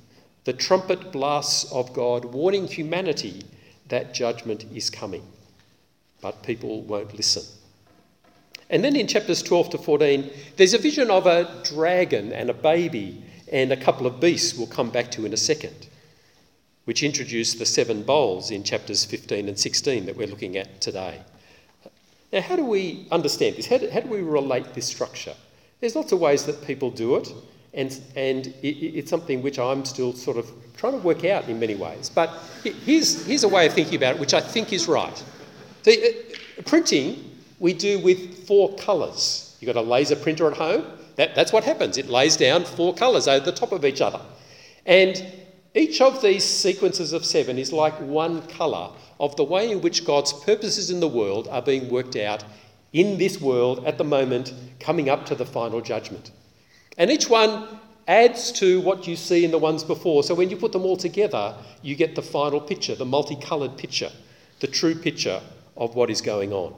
The 0.44 0.52
trumpet 0.52 1.12
blasts 1.12 1.70
of 1.72 1.92
God 1.92 2.24
warning 2.24 2.66
humanity 2.66 3.44
that 3.88 4.14
judgment 4.14 4.64
is 4.74 4.90
coming. 4.90 5.26
But 6.20 6.42
people 6.42 6.82
won't 6.82 7.14
listen. 7.14 7.42
And 8.70 8.82
then 8.82 8.96
in 8.96 9.06
chapters 9.06 9.42
12 9.42 9.70
to 9.70 9.78
14, 9.78 10.30
there's 10.56 10.74
a 10.74 10.78
vision 10.78 11.10
of 11.10 11.26
a 11.26 11.62
dragon 11.62 12.32
and 12.32 12.48
a 12.48 12.54
baby 12.54 13.22
and 13.52 13.70
a 13.70 13.76
couple 13.76 14.06
of 14.06 14.18
beasts 14.18 14.56
we'll 14.56 14.66
come 14.66 14.90
back 14.90 15.10
to 15.10 15.26
in 15.26 15.34
a 15.34 15.36
second, 15.36 15.88
which 16.86 17.02
introduce 17.02 17.54
the 17.54 17.66
seven 17.66 18.02
bowls 18.02 18.50
in 18.50 18.64
chapters 18.64 19.04
15 19.04 19.48
and 19.48 19.58
16 19.58 20.06
that 20.06 20.16
we're 20.16 20.26
looking 20.26 20.56
at 20.56 20.80
today. 20.80 21.20
Now, 22.32 22.40
how 22.40 22.56
do 22.56 22.64
we 22.64 23.06
understand 23.10 23.56
this? 23.56 23.66
How 23.66 23.76
do, 23.76 23.90
how 23.90 24.00
do 24.00 24.08
we 24.08 24.22
relate 24.22 24.72
this 24.72 24.86
structure? 24.86 25.34
There's 25.80 25.94
lots 25.94 26.12
of 26.12 26.20
ways 26.20 26.46
that 26.46 26.64
people 26.66 26.90
do 26.90 27.16
it, 27.16 27.28
and, 27.74 28.00
and 28.16 28.46
it, 28.62 28.68
it's 28.68 29.10
something 29.10 29.42
which 29.42 29.58
I'm 29.58 29.84
still 29.84 30.12
sort 30.12 30.36
of 30.36 30.50
trying 30.76 30.92
to 30.92 30.98
work 30.98 31.24
out 31.24 31.48
in 31.48 31.58
many 31.58 31.74
ways. 31.74 32.10
But 32.10 32.30
here's, 32.62 33.24
here's 33.26 33.44
a 33.44 33.48
way 33.48 33.66
of 33.66 33.72
thinking 33.72 33.96
about 33.96 34.16
it 34.16 34.20
which 34.20 34.34
I 34.34 34.40
think 34.40 34.72
is 34.72 34.88
right. 34.88 35.24
See, 35.82 36.24
uh, 36.58 36.62
printing 36.62 37.30
we 37.58 37.72
do 37.72 37.98
with 38.00 38.46
four 38.46 38.74
colours. 38.76 39.56
You've 39.60 39.72
got 39.72 39.80
a 39.80 39.86
laser 39.86 40.16
printer 40.16 40.50
at 40.50 40.56
home, 40.56 40.84
that, 41.16 41.34
that's 41.34 41.52
what 41.52 41.64
happens. 41.64 41.98
It 41.98 42.08
lays 42.08 42.36
down 42.36 42.64
four 42.64 42.94
colours 42.94 43.28
over 43.28 43.44
the 43.44 43.52
top 43.52 43.72
of 43.72 43.84
each 43.84 44.00
other. 44.00 44.20
And 44.86 45.24
each 45.74 46.00
of 46.00 46.22
these 46.22 46.44
sequences 46.44 47.12
of 47.12 47.24
seven 47.24 47.58
is 47.58 47.72
like 47.72 47.94
one 48.00 48.42
colour 48.48 48.90
of 49.20 49.36
the 49.36 49.44
way 49.44 49.70
in 49.70 49.80
which 49.80 50.04
God's 50.04 50.32
purposes 50.32 50.90
in 50.90 51.00
the 51.00 51.08
world 51.08 51.48
are 51.48 51.62
being 51.62 51.88
worked 51.88 52.16
out 52.16 52.44
in 52.92 53.18
this 53.18 53.40
world 53.40 53.84
at 53.86 53.96
the 53.96 54.04
moment, 54.04 54.52
coming 54.80 55.08
up 55.08 55.24
to 55.26 55.34
the 55.34 55.46
final 55.46 55.80
judgment. 55.80 56.30
And 56.98 57.10
each 57.10 57.28
one 57.28 57.80
adds 58.08 58.52
to 58.52 58.80
what 58.80 59.06
you 59.06 59.16
see 59.16 59.44
in 59.44 59.50
the 59.50 59.58
ones 59.58 59.84
before. 59.84 60.22
So 60.22 60.34
when 60.34 60.50
you 60.50 60.56
put 60.56 60.72
them 60.72 60.82
all 60.82 60.96
together, 60.96 61.54
you 61.82 61.94
get 61.94 62.14
the 62.14 62.22
final 62.22 62.60
picture, 62.60 62.94
the 62.94 63.04
multicoloured 63.04 63.76
picture, 63.78 64.10
the 64.60 64.66
true 64.66 64.94
picture 64.94 65.40
of 65.76 65.94
what 65.94 66.10
is 66.10 66.20
going 66.20 66.52
on. 66.52 66.74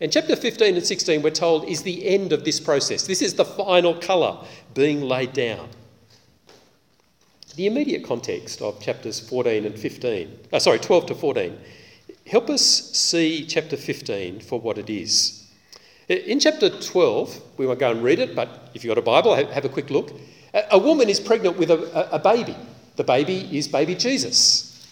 And 0.00 0.12
chapter 0.12 0.34
15 0.34 0.74
and 0.74 0.84
16, 0.84 1.22
we're 1.22 1.30
told, 1.30 1.68
is 1.68 1.82
the 1.82 2.06
end 2.08 2.32
of 2.32 2.44
this 2.44 2.58
process. 2.58 3.06
This 3.06 3.22
is 3.22 3.34
the 3.34 3.44
final 3.44 3.94
colour 3.94 4.44
being 4.74 5.02
laid 5.02 5.32
down. 5.32 5.68
The 7.54 7.66
immediate 7.66 8.02
context 8.02 8.62
of 8.62 8.80
chapters 8.80 9.20
14 9.20 9.66
and 9.66 9.78
15, 9.78 10.38
uh, 10.52 10.58
sorry, 10.58 10.78
12 10.78 11.06
to 11.06 11.14
14, 11.14 11.58
help 12.26 12.50
us 12.50 12.62
see 12.62 13.46
chapter 13.46 13.76
15 13.76 14.40
for 14.40 14.58
what 14.58 14.78
it 14.78 14.90
is. 14.90 15.41
In 16.12 16.40
chapter 16.40 16.68
12, 16.68 17.40
we 17.56 17.66
won't 17.66 17.78
go 17.78 17.90
and 17.90 18.02
read 18.02 18.18
it, 18.18 18.34
but 18.34 18.70
if 18.74 18.84
you've 18.84 18.90
got 18.90 18.98
a 18.98 19.02
Bible, 19.02 19.34
have 19.34 19.64
a 19.64 19.68
quick 19.68 19.88
look. 19.88 20.12
A 20.70 20.78
woman 20.78 21.08
is 21.08 21.18
pregnant 21.18 21.56
with 21.56 21.70
a, 21.70 22.14
a 22.14 22.18
baby. 22.18 22.54
The 22.96 23.04
baby 23.04 23.48
is 23.56 23.66
baby 23.66 23.94
Jesus. 23.94 24.86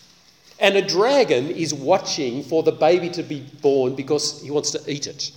And 0.58 0.76
a 0.76 0.82
dragon 0.82 1.50
is 1.50 1.74
watching 1.74 2.42
for 2.42 2.62
the 2.62 2.72
baby 2.72 3.10
to 3.10 3.22
be 3.22 3.40
born 3.60 3.94
because 3.94 4.40
he 4.42 4.50
wants 4.50 4.70
to 4.70 4.82
eat 4.90 5.06
it. 5.06 5.32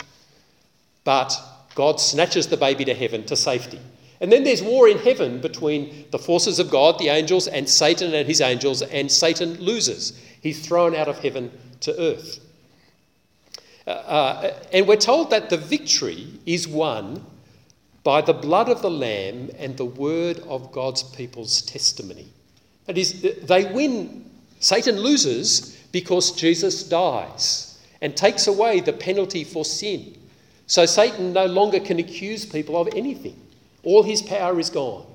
But 1.04 1.38
God 1.76 2.00
snatches 2.00 2.48
the 2.48 2.56
baby 2.56 2.86
to 2.86 2.94
heaven 2.94 3.26
to 3.26 3.36
safety. 3.36 3.80
And 4.22 4.32
then 4.32 4.46
there's 4.46 4.64
war 4.64 4.88
in 4.88 5.00
heaven 5.00 5.42
between 5.42 6.06
the 6.12 6.20
forces 6.20 6.60
of 6.60 6.70
God, 6.70 6.98
the 6.98 7.10
angels, 7.10 7.48
and 7.50 7.68
Satan 7.68 8.14
and 8.14 8.26
his 8.26 8.40
angels, 8.40 8.82
and 8.84 9.12
Satan 9.12 9.56
loses. 9.56 10.18
He's 10.40 10.66
thrown 10.66 10.96
out 10.96 11.10
of 11.10 11.20
heaven 11.20 11.52
to 11.82 12.00
earth. 12.00 12.40
Uh, 13.86 13.90
uh, 13.90 14.54
and 14.72 14.88
we're 14.88 14.96
told 14.96 15.30
that 15.30 15.50
the 15.50 15.58
victory 15.58 16.28
is 16.46 16.68
won 16.68 17.26
by 18.04 18.22
the 18.22 18.34
blood 18.34 18.70
of 18.70 18.82
the 18.82 18.92
Lamb 18.92 19.50
and 19.58 19.76
the 19.78 19.86
word 19.86 20.40
of 20.48 20.72
God's 20.72 21.04
people's 21.04 21.62
testimony. 21.62 22.28
That 22.86 22.98
is, 22.98 23.22
they 23.22 23.72
win 23.72 24.30
Satan 24.60 24.98
loses 25.00 25.78
because 25.92 26.32
Jesus 26.32 26.84
dies 26.84 27.80
and 28.02 28.16
takes 28.16 28.48
away 28.48 28.80
the 28.80 28.94
penalty 28.94 29.44
for 29.44 29.66
sin. 29.66 30.18
So 30.68 30.86
Satan 30.86 31.34
no 31.34 31.46
longer 31.46 31.80
can 31.80 32.00
accuse 32.00 32.46
people 32.46 32.80
of 32.80 32.88
anything. 32.96 33.40
All 33.84 34.04
his 34.04 34.22
power 34.22 34.60
is 34.60 34.70
gone. 34.70 35.06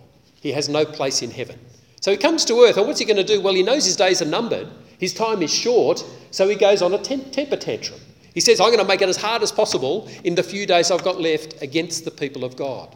He 0.40 0.52
has 0.52 0.68
no 0.68 0.84
place 0.84 1.22
in 1.22 1.30
heaven. 1.30 1.58
So 2.00 2.10
he 2.10 2.16
comes 2.16 2.44
to 2.44 2.60
earth, 2.62 2.76
and 2.76 2.86
what's 2.86 3.00
he 3.00 3.06
going 3.06 3.16
to 3.16 3.24
do? 3.24 3.40
Well, 3.40 3.54
he 3.54 3.62
knows 3.62 3.84
his 3.84 3.96
days 3.96 4.22
are 4.22 4.26
numbered, 4.26 4.68
his 4.98 5.14
time 5.14 5.42
is 5.42 5.52
short, 5.52 6.04
so 6.30 6.48
he 6.48 6.54
goes 6.54 6.82
on 6.82 6.94
a 6.94 6.98
temper 6.98 7.56
tantrum. 7.56 8.00
He 8.38 8.40
says, 8.40 8.60
I'm 8.60 8.68
going 8.68 8.78
to 8.78 8.84
make 8.84 9.02
it 9.02 9.08
as 9.08 9.16
hard 9.16 9.42
as 9.42 9.50
possible 9.50 10.08
in 10.22 10.36
the 10.36 10.44
few 10.44 10.64
days 10.64 10.92
I've 10.92 11.02
got 11.02 11.20
left 11.20 11.60
against 11.60 12.04
the 12.04 12.12
people 12.12 12.44
of 12.44 12.54
God. 12.54 12.94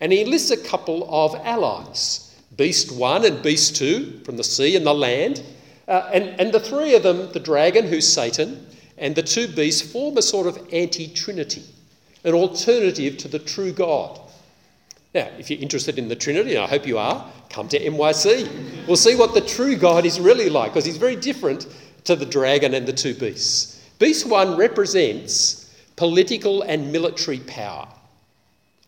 And 0.00 0.10
he 0.10 0.22
enlists 0.22 0.50
a 0.50 0.56
couple 0.56 1.08
of 1.08 1.36
allies 1.46 2.36
Beast 2.56 2.90
1 2.90 3.24
and 3.24 3.40
Beast 3.44 3.76
2 3.76 4.22
from 4.24 4.36
the 4.36 4.42
sea 4.42 4.74
and 4.74 4.84
the 4.84 4.92
land. 4.92 5.44
Uh, 5.86 6.10
and, 6.12 6.24
and 6.40 6.52
the 6.52 6.58
three 6.58 6.96
of 6.96 7.04
them, 7.04 7.30
the 7.30 7.38
dragon, 7.38 7.86
who's 7.86 8.12
Satan, 8.12 8.66
and 8.98 9.14
the 9.14 9.22
two 9.22 9.46
beasts, 9.46 9.92
form 9.92 10.18
a 10.18 10.22
sort 10.22 10.48
of 10.48 10.58
anti 10.72 11.06
trinity, 11.06 11.62
an 12.24 12.34
alternative 12.34 13.18
to 13.18 13.28
the 13.28 13.38
true 13.38 13.70
God. 13.70 14.18
Now, 15.14 15.28
if 15.38 15.48
you're 15.48 15.60
interested 15.60 15.96
in 15.96 16.08
the 16.08 16.16
Trinity, 16.16 16.56
and 16.56 16.64
I 16.64 16.66
hope 16.66 16.88
you 16.88 16.98
are, 16.98 17.24
come 17.50 17.68
to 17.68 17.78
NYC. 17.78 18.88
We'll 18.88 18.96
see 18.96 19.14
what 19.14 19.32
the 19.32 19.42
true 19.42 19.76
God 19.76 20.04
is 20.04 20.18
really 20.18 20.50
like, 20.50 20.72
because 20.72 20.86
he's 20.86 20.96
very 20.96 21.14
different 21.14 21.68
to 22.02 22.16
the 22.16 22.26
dragon 22.26 22.74
and 22.74 22.84
the 22.84 22.92
two 22.92 23.14
beasts. 23.14 23.71
Beast 24.02 24.26
one 24.26 24.56
represents 24.56 25.72
political 25.94 26.62
and 26.62 26.90
military 26.90 27.38
power, 27.38 27.86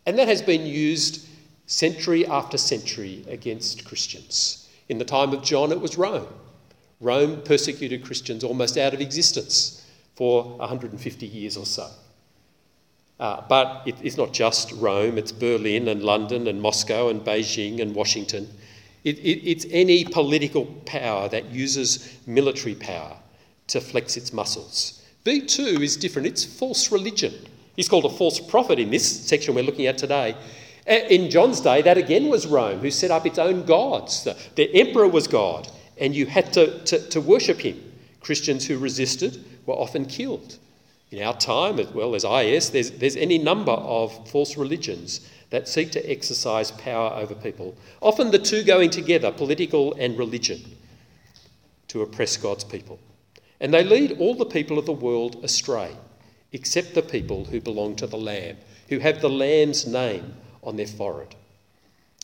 and 0.05 0.19
that 0.19 0.27
has 0.27 0.41
been 0.41 0.65
used 0.65 1.25
century 1.67 2.27
after 2.27 2.57
century 2.57 3.23
against 3.29 3.85
Christians. 3.85 4.69
In 4.89 4.97
the 4.97 5.05
time 5.05 5.31
of 5.31 5.41
John, 5.41 5.71
it 5.71 5.79
was 5.79 5.97
Rome. 5.97 6.27
Rome 6.99 7.41
persecuted 7.43 8.03
Christians 8.03 8.43
almost 8.43 8.77
out 8.77 8.93
of 8.93 8.99
existence 8.99 9.89
for 10.17 10.43
150 10.57 11.25
years 11.25 11.55
or 11.55 11.65
so. 11.65 11.89
Uh, 13.17 13.41
but 13.47 13.83
it, 13.85 13.95
it's 14.03 14.17
not 14.17 14.33
just 14.33 14.73
Rome, 14.73 15.17
it's 15.17 15.31
Berlin 15.31 15.87
and 15.87 16.03
London 16.03 16.45
and 16.49 16.61
Moscow 16.61 17.07
and 17.07 17.21
Beijing 17.21 17.81
and 17.81 17.95
Washington. 17.95 18.49
It, 19.05 19.17
it, 19.19 19.49
it's 19.49 19.65
any 19.71 20.03
political 20.03 20.65
power 20.85 21.29
that 21.29 21.45
uses 21.51 22.17
military 22.27 22.75
power 22.75 23.15
to 23.67 23.79
flex 23.79 24.17
its 24.17 24.33
muscles. 24.33 25.03
B2 25.25 25.81
is 25.81 25.97
different, 25.97 26.27
it's 26.27 26.45
false 26.45 26.91
religion. 26.91 27.33
He's 27.75 27.89
called 27.89 28.05
a 28.05 28.09
false 28.09 28.39
prophet 28.39 28.79
in 28.79 28.91
this 28.91 29.27
section 29.27 29.55
we're 29.55 29.63
looking 29.63 29.87
at 29.87 29.97
today. 29.97 30.35
In 30.87 31.31
John's 31.31 31.59
day, 31.59 31.81
that 31.81 31.97
again 31.97 32.29
was 32.29 32.45
Rome, 32.45 32.79
who 32.79 32.91
set 32.91 33.09
up 33.09 33.25
its 33.25 33.39
own 33.39 33.65
gods. 33.65 34.23
The, 34.23 34.37
the 34.55 34.73
emperor 34.75 35.07
was 35.07 35.27
God 35.27 35.67
and 35.97 36.15
you 36.15 36.25
had 36.25 36.53
to, 36.53 36.83
to, 36.85 37.09
to 37.09 37.21
worship 37.21 37.59
him. 37.59 37.81
Christians 38.21 38.65
who 38.65 38.77
resisted 38.77 39.43
were 39.65 39.75
often 39.75 40.05
killed. 40.05 40.57
In 41.11 41.21
our 41.21 41.37
time, 41.37 41.79
as 41.79 41.87
well 41.87 42.15
as 42.15 42.23
IS, 42.23 42.71
there's, 42.71 42.91
there's 42.91 43.15
any 43.15 43.37
number 43.37 43.71
of 43.71 44.27
false 44.29 44.57
religions 44.57 45.29
that 45.51 45.67
seek 45.67 45.91
to 45.91 46.11
exercise 46.11 46.71
power 46.71 47.11
over 47.13 47.35
people, 47.35 47.77
often 48.01 48.31
the 48.31 48.39
two 48.39 48.63
going 48.63 48.89
together, 48.89 49.31
political 49.31 49.93
and 49.93 50.17
religion, 50.17 50.59
to 51.87 52.01
oppress 52.01 52.35
God's 52.35 52.63
people. 52.63 52.99
And 53.59 53.73
they 53.73 53.83
lead 53.83 54.19
all 54.19 54.35
the 54.35 54.45
people 54.45 54.77
of 54.77 54.85
the 54.85 54.91
world 54.91 55.43
astray, 55.43 55.95
except 56.51 56.93
the 56.93 57.01
people 57.01 57.45
who 57.45 57.61
belong 57.61 57.95
to 57.97 58.07
the 58.07 58.17
Lamb, 58.17 58.57
who 58.89 58.99
have 58.99 59.21
the 59.21 59.29
Lamb's 59.29 59.87
name 59.87 60.33
on 60.63 60.75
their 60.75 60.87
forehead. 60.87 61.35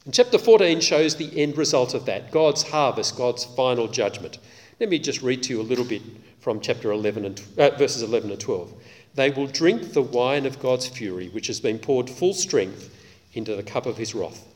And 0.06 0.14
chapter 0.14 0.38
14 0.38 0.82
shows 0.82 1.16
the 1.16 1.42
end 1.42 1.58
result 1.58 1.94
of 1.94 2.06
that 2.06 2.32
God's 2.32 2.64
harvest, 2.64 3.18
God's 3.18 3.46
final 3.46 3.88
judgment. 3.88 4.40
Let 4.80 4.90
me 4.90 4.98
just 4.98 5.22
read 5.22 5.44
to 5.44 5.54
you 5.54 5.62
a 5.62 5.64
little 5.64 5.86
bit 5.86 6.02
from 6.40 6.60
chapter 6.60 6.92
11 6.92 7.26
and 7.26 7.44
uh, 7.58 7.70
verses 7.78 8.02
11 8.02 8.32
and 8.32 8.40
12. 8.40 8.74
They 9.14 9.30
will 9.30 9.48
drink 9.48 9.94
the 9.94 10.02
wine 10.02 10.46
of 10.46 10.60
God's 10.60 10.88
fury, 10.88 11.30
which 11.30 11.48
has 11.48 11.60
been 11.60 11.78
poured 11.78 12.10
full 12.10 12.34
strength 12.34 12.96
into 13.34 13.56
the 13.56 13.64
cup 13.64 13.86
of 13.86 13.98
his 13.98 14.16
wrath. 14.16 14.48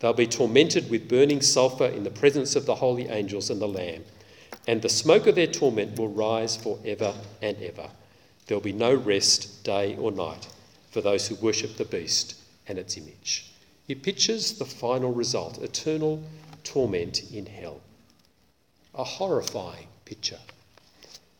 They'll 0.00 0.12
be 0.12 0.26
tormented 0.26 0.90
with 0.90 1.08
burning 1.08 1.42
sulphur 1.42 1.86
in 1.86 2.04
the 2.04 2.10
presence 2.10 2.56
of 2.56 2.66
the 2.66 2.74
holy 2.74 3.08
angels 3.08 3.50
and 3.50 3.60
the 3.60 3.68
Lamb. 3.68 4.04
And 4.68 4.82
the 4.82 4.90
smoke 4.90 5.26
of 5.26 5.34
their 5.34 5.46
torment 5.46 5.98
will 5.98 6.10
rise 6.10 6.54
for 6.54 6.78
ever 6.84 7.14
and 7.40 7.56
ever. 7.62 7.88
There'll 8.46 8.60
be 8.60 8.74
no 8.74 8.94
rest, 8.94 9.64
day 9.64 9.96
or 9.96 10.12
night, 10.12 10.46
for 10.90 11.00
those 11.00 11.26
who 11.26 11.36
worship 11.36 11.78
the 11.78 11.86
beast 11.86 12.34
and 12.66 12.78
its 12.78 12.98
image. 12.98 13.50
It 13.88 14.02
pictures 14.02 14.58
the 14.58 14.66
final 14.66 15.10
result 15.10 15.56
eternal 15.62 16.22
torment 16.64 17.32
in 17.32 17.46
hell. 17.46 17.80
A 18.94 19.04
horrifying 19.04 19.86
picture. 20.04 20.38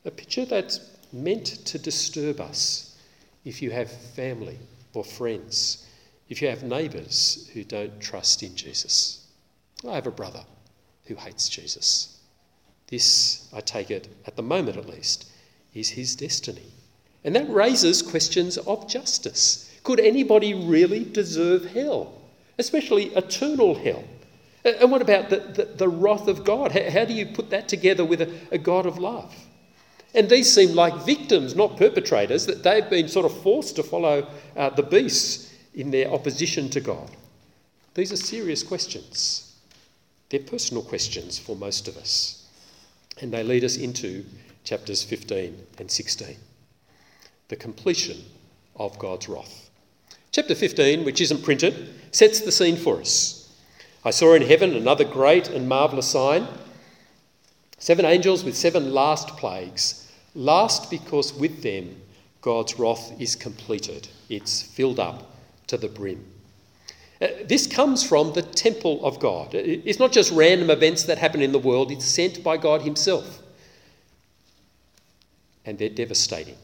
A 0.06 0.10
picture 0.10 0.46
that's 0.46 0.80
meant 1.12 1.44
to 1.66 1.78
disturb 1.78 2.40
us 2.40 2.96
if 3.44 3.60
you 3.60 3.70
have 3.72 3.90
family 3.90 4.58
or 4.94 5.04
friends, 5.04 5.86
if 6.30 6.40
you 6.40 6.48
have 6.48 6.62
neighbours 6.62 7.50
who 7.52 7.62
don't 7.62 8.00
trust 8.00 8.42
in 8.42 8.56
Jesus. 8.56 9.26
I 9.86 9.96
have 9.96 10.06
a 10.06 10.10
brother 10.10 10.44
who 11.04 11.14
hates 11.14 11.50
Jesus. 11.50 12.17
This, 12.88 13.48
I 13.52 13.60
take 13.60 13.90
it, 13.90 14.08
at 14.26 14.36
the 14.36 14.42
moment 14.42 14.76
at 14.76 14.88
least, 14.88 15.30
is 15.74 15.90
his 15.90 16.16
destiny. 16.16 16.72
And 17.24 17.36
that 17.36 17.48
raises 17.50 18.02
questions 18.02 18.58
of 18.58 18.88
justice. 18.88 19.78
Could 19.84 20.00
anybody 20.00 20.54
really 20.54 21.04
deserve 21.04 21.66
hell? 21.72 22.18
especially 22.58 23.06
eternal 23.14 23.74
hell. 23.74 24.04
And 24.64 24.90
what 24.90 25.00
about 25.00 25.30
the, 25.30 25.38
the, 25.38 25.64
the 25.64 25.88
wrath 25.88 26.28
of 26.28 26.44
God? 26.44 26.72
How, 26.72 26.90
how, 26.90 27.04
do 27.04 27.14
you 27.14 27.26
put 27.26 27.50
that 27.50 27.68
together 27.68 28.04
with 28.04 28.20
a, 28.20 28.34
a 28.50 28.58
God 28.58 28.86
of 28.86 28.98
love? 28.98 29.34
And 30.14 30.28
these 30.28 30.52
seem 30.52 30.74
like 30.74 31.06
victims, 31.06 31.54
not 31.54 31.76
perpetrators, 31.76 32.46
that 32.46 32.64
they've 32.64 32.88
been 32.90 33.08
sort 33.08 33.24
of 33.24 33.42
forced 33.42 33.76
to 33.76 33.82
follow 33.82 34.26
uh, 34.56 34.70
the 34.70 34.82
beasts 34.82 35.54
in 35.74 35.90
their 35.90 36.10
opposition 36.10 36.68
to 36.70 36.80
God. 36.80 37.10
These 37.94 38.12
are 38.12 38.16
serious 38.16 38.62
questions. 38.62 39.56
They're 40.28 40.40
personal 40.40 40.82
questions 40.82 41.38
for 41.38 41.56
most 41.56 41.88
of 41.88 41.96
us. 41.96 42.37
And 43.20 43.32
they 43.32 43.42
lead 43.42 43.64
us 43.64 43.76
into 43.76 44.24
chapters 44.64 45.02
15 45.02 45.66
and 45.78 45.90
16 45.90 46.36
the 47.48 47.56
completion 47.56 48.22
of 48.76 48.98
God's 48.98 49.28
wrath. 49.28 49.70
Chapter 50.32 50.54
15, 50.54 51.04
which 51.04 51.20
isn't 51.20 51.42
printed, 51.42 51.88
sets 52.12 52.40
the 52.40 52.52
scene 52.52 52.76
for 52.76 53.00
us. 53.00 53.50
I 54.04 54.10
saw 54.10 54.34
in 54.34 54.42
heaven 54.42 54.76
another 54.76 55.04
great 55.04 55.48
and 55.48 55.68
marvellous 55.68 56.06
sign 56.06 56.46
seven 57.78 58.04
angels 58.04 58.42
with 58.44 58.56
seven 58.56 58.92
last 58.92 59.28
plagues, 59.36 60.10
last 60.34 60.90
because 60.90 61.32
with 61.32 61.62
them 61.62 62.00
God's 62.40 62.78
wrath 62.78 63.12
is 63.20 63.36
completed, 63.36 64.08
it's 64.28 64.62
filled 64.62 64.98
up 64.98 65.30
to 65.68 65.76
the 65.76 65.88
brim. 65.88 66.24
Uh, 67.20 67.28
this 67.44 67.66
comes 67.66 68.06
from 68.06 68.32
the 68.32 68.42
temple 68.42 69.04
of 69.04 69.18
God. 69.18 69.54
It's 69.54 69.98
not 69.98 70.12
just 70.12 70.30
random 70.32 70.70
events 70.70 71.04
that 71.04 71.18
happen 71.18 71.42
in 71.42 71.50
the 71.50 71.58
world, 71.58 71.90
it's 71.90 72.04
sent 72.04 72.44
by 72.44 72.56
God 72.56 72.82
Himself. 72.82 73.40
And 75.64 75.78
they're 75.78 75.88
devastating. 75.88 76.56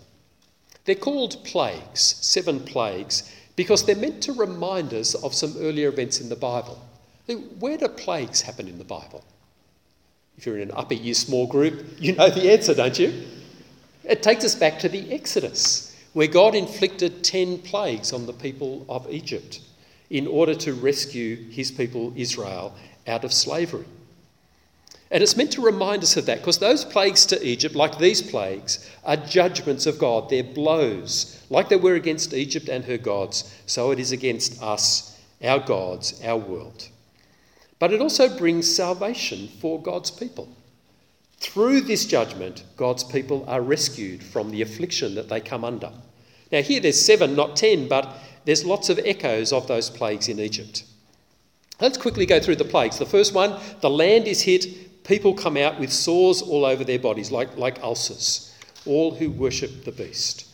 They're 0.84 0.94
called 0.94 1.42
plagues, 1.44 2.00
seven 2.00 2.60
plagues, 2.60 3.34
because 3.56 3.84
they're 3.84 3.96
meant 3.96 4.22
to 4.24 4.32
remind 4.32 4.94
us 4.94 5.14
of 5.14 5.34
some 5.34 5.54
earlier 5.58 5.88
events 5.88 6.20
in 6.20 6.28
the 6.28 6.36
Bible. 6.36 6.80
Where 7.58 7.76
do 7.76 7.88
plagues 7.88 8.42
happen 8.42 8.68
in 8.68 8.78
the 8.78 8.84
Bible? 8.84 9.24
If 10.36 10.46
you're 10.46 10.56
in 10.56 10.70
an 10.70 10.76
upper 10.76 10.94
year 10.94 11.14
small 11.14 11.46
group, 11.46 11.84
you 11.98 12.12
know 12.12 12.28
the 12.28 12.52
answer, 12.52 12.74
don't 12.74 12.98
you? 12.98 13.24
It 14.04 14.22
takes 14.22 14.44
us 14.44 14.54
back 14.54 14.78
to 14.80 14.88
the 14.88 15.12
Exodus, 15.12 15.96
where 16.12 16.26
God 16.26 16.54
inflicted 16.54 17.24
10 17.24 17.58
plagues 17.58 18.12
on 18.12 18.26
the 18.26 18.32
people 18.32 18.84
of 18.88 19.10
Egypt 19.10 19.60
in 20.14 20.28
order 20.28 20.54
to 20.54 20.72
rescue 20.74 21.34
his 21.50 21.72
people 21.72 22.12
Israel 22.14 22.72
out 23.08 23.24
of 23.24 23.32
slavery. 23.32 23.84
And 25.10 25.24
it's 25.24 25.36
meant 25.36 25.50
to 25.52 25.60
remind 25.60 26.04
us 26.04 26.16
of 26.16 26.26
that 26.26 26.38
because 26.38 26.58
those 26.58 26.84
plagues 26.84 27.26
to 27.26 27.44
Egypt, 27.44 27.74
like 27.74 27.98
these 27.98 28.22
plagues, 28.22 28.88
are 29.04 29.16
judgments 29.16 29.86
of 29.86 29.98
God. 29.98 30.30
They're 30.30 30.44
blows. 30.44 31.44
Like 31.50 31.68
they 31.68 31.74
were 31.74 31.96
against 31.96 32.32
Egypt 32.32 32.68
and 32.68 32.84
her 32.84 32.96
gods, 32.96 33.52
so 33.66 33.90
it 33.90 33.98
is 33.98 34.12
against 34.12 34.62
us, 34.62 35.20
our 35.42 35.58
gods, 35.58 36.22
our 36.22 36.38
world. 36.38 36.88
But 37.80 37.92
it 37.92 38.00
also 38.00 38.38
brings 38.38 38.72
salvation 38.72 39.48
for 39.60 39.82
God's 39.82 40.12
people. 40.12 40.48
Through 41.38 41.80
this 41.80 42.06
judgment, 42.06 42.62
God's 42.76 43.02
people 43.02 43.44
are 43.48 43.60
rescued 43.60 44.22
from 44.22 44.52
the 44.52 44.62
affliction 44.62 45.16
that 45.16 45.28
they 45.28 45.40
come 45.40 45.64
under. 45.64 45.90
Now, 46.52 46.62
here 46.62 46.78
there's 46.78 47.04
seven, 47.04 47.34
not 47.34 47.56
ten, 47.56 47.88
but 47.88 48.16
there's 48.44 48.64
lots 48.64 48.88
of 48.88 48.98
echoes 49.04 49.52
of 49.52 49.66
those 49.66 49.90
plagues 49.90 50.28
in 50.28 50.38
Egypt. 50.38 50.84
Let's 51.80 51.98
quickly 51.98 52.26
go 52.26 52.40
through 52.40 52.56
the 52.56 52.64
plagues. 52.64 52.98
The 52.98 53.06
first 53.06 53.34
one 53.34 53.60
the 53.80 53.90
land 53.90 54.26
is 54.26 54.42
hit, 54.42 55.04
people 55.04 55.34
come 55.34 55.56
out 55.56 55.78
with 55.78 55.92
sores 55.92 56.42
all 56.42 56.64
over 56.64 56.84
their 56.84 56.98
bodies, 56.98 57.30
like, 57.30 57.56
like 57.56 57.82
ulcers, 57.82 58.54
all 58.86 59.14
who 59.14 59.30
worship 59.30 59.84
the 59.84 59.92
beast, 59.92 60.46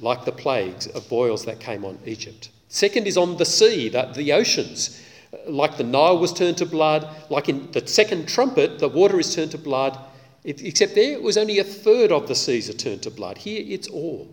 like 0.00 0.24
the 0.24 0.32
plagues 0.32 0.86
of 0.88 1.08
boils 1.08 1.44
that 1.44 1.60
came 1.60 1.84
on 1.84 1.98
Egypt. 2.04 2.50
Second 2.68 3.06
is 3.06 3.16
on 3.16 3.36
the 3.36 3.44
sea, 3.44 3.88
the, 3.88 4.10
the 4.14 4.32
oceans. 4.32 5.00
Uh, 5.32 5.50
like 5.50 5.76
the 5.76 5.84
Nile 5.84 6.18
was 6.18 6.32
turned 6.32 6.56
to 6.58 6.66
blood, 6.66 7.06
like 7.28 7.48
in 7.48 7.70
the 7.72 7.86
second 7.86 8.28
trumpet, 8.28 8.78
the 8.78 8.88
water 8.88 9.18
is 9.20 9.34
turned 9.34 9.50
to 9.50 9.58
blood, 9.58 9.98
except 10.44 10.94
there 10.94 11.12
it 11.12 11.22
was 11.22 11.36
only 11.36 11.58
a 11.58 11.64
third 11.64 12.10
of 12.10 12.26
the 12.28 12.34
seas 12.34 12.68
are 12.68 12.74
turned 12.74 13.02
to 13.02 13.10
blood. 13.10 13.38
Here 13.38 13.62
it's 13.64 13.88
all. 13.88 14.28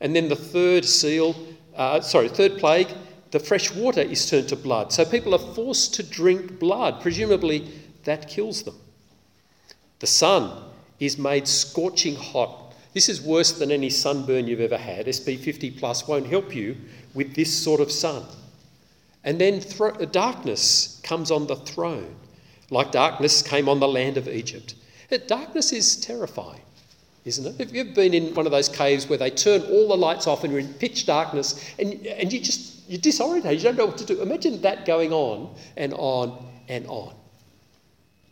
And 0.00 0.16
then 0.16 0.28
the 0.28 0.36
third 0.36 0.84
seal, 0.84 1.36
uh, 1.76 2.00
sorry, 2.00 2.28
third 2.28 2.58
plague, 2.58 2.88
the 3.30 3.40
fresh 3.40 3.72
water 3.74 4.00
is 4.00 4.28
turned 4.28 4.48
to 4.48 4.56
blood. 4.56 4.92
So 4.92 5.04
people 5.04 5.34
are 5.34 5.54
forced 5.54 5.94
to 5.94 6.02
drink 6.02 6.58
blood. 6.58 7.00
Presumably, 7.00 7.68
that 8.04 8.28
kills 8.28 8.62
them. 8.62 8.78
The 9.98 10.06
sun 10.06 10.70
is 11.00 11.18
made 11.18 11.48
scorching 11.48 12.14
hot. 12.14 12.74
This 12.92 13.08
is 13.08 13.20
worse 13.20 13.52
than 13.52 13.72
any 13.72 13.90
sunburn 13.90 14.46
you've 14.46 14.60
ever 14.60 14.78
had. 14.78 15.06
SPF 15.06 15.40
50 15.40 15.70
plus 15.72 16.06
won't 16.06 16.26
help 16.26 16.54
you 16.54 16.76
with 17.12 17.34
this 17.34 17.52
sort 17.52 17.80
of 17.80 17.90
sun. 17.90 18.24
And 19.24 19.40
then 19.40 19.62
darkness 20.12 21.00
comes 21.02 21.30
on 21.30 21.46
the 21.46 21.56
throne, 21.56 22.14
like 22.70 22.92
darkness 22.92 23.42
came 23.42 23.68
on 23.68 23.80
the 23.80 23.88
land 23.88 24.16
of 24.16 24.28
Egypt. 24.28 24.74
Darkness 25.26 25.72
is 25.72 25.96
terrifying 25.96 26.63
isn't 27.24 27.46
it? 27.46 27.58
Have 27.58 27.74
you 27.74 27.82
ever 27.82 27.92
been 27.92 28.12
in 28.12 28.34
one 28.34 28.44
of 28.46 28.52
those 28.52 28.68
caves 28.68 29.08
where 29.08 29.18
they 29.18 29.30
turn 29.30 29.62
all 29.62 29.88
the 29.88 29.96
lights 29.96 30.26
off 30.26 30.44
and 30.44 30.52
you're 30.52 30.60
in 30.60 30.74
pitch 30.74 31.06
darkness 31.06 31.74
and, 31.78 32.06
and 32.06 32.32
you 32.32 32.40
just, 32.40 32.88
you're 32.88 33.00
disorientated, 33.00 33.56
you 33.56 33.62
don't 33.62 33.76
know 33.76 33.86
what 33.86 33.98
to 33.98 34.04
do? 34.04 34.20
Imagine 34.20 34.60
that 34.60 34.84
going 34.84 35.12
on 35.12 35.54
and 35.76 35.94
on 35.94 36.46
and 36.68 36.86
on. 36.86 37.14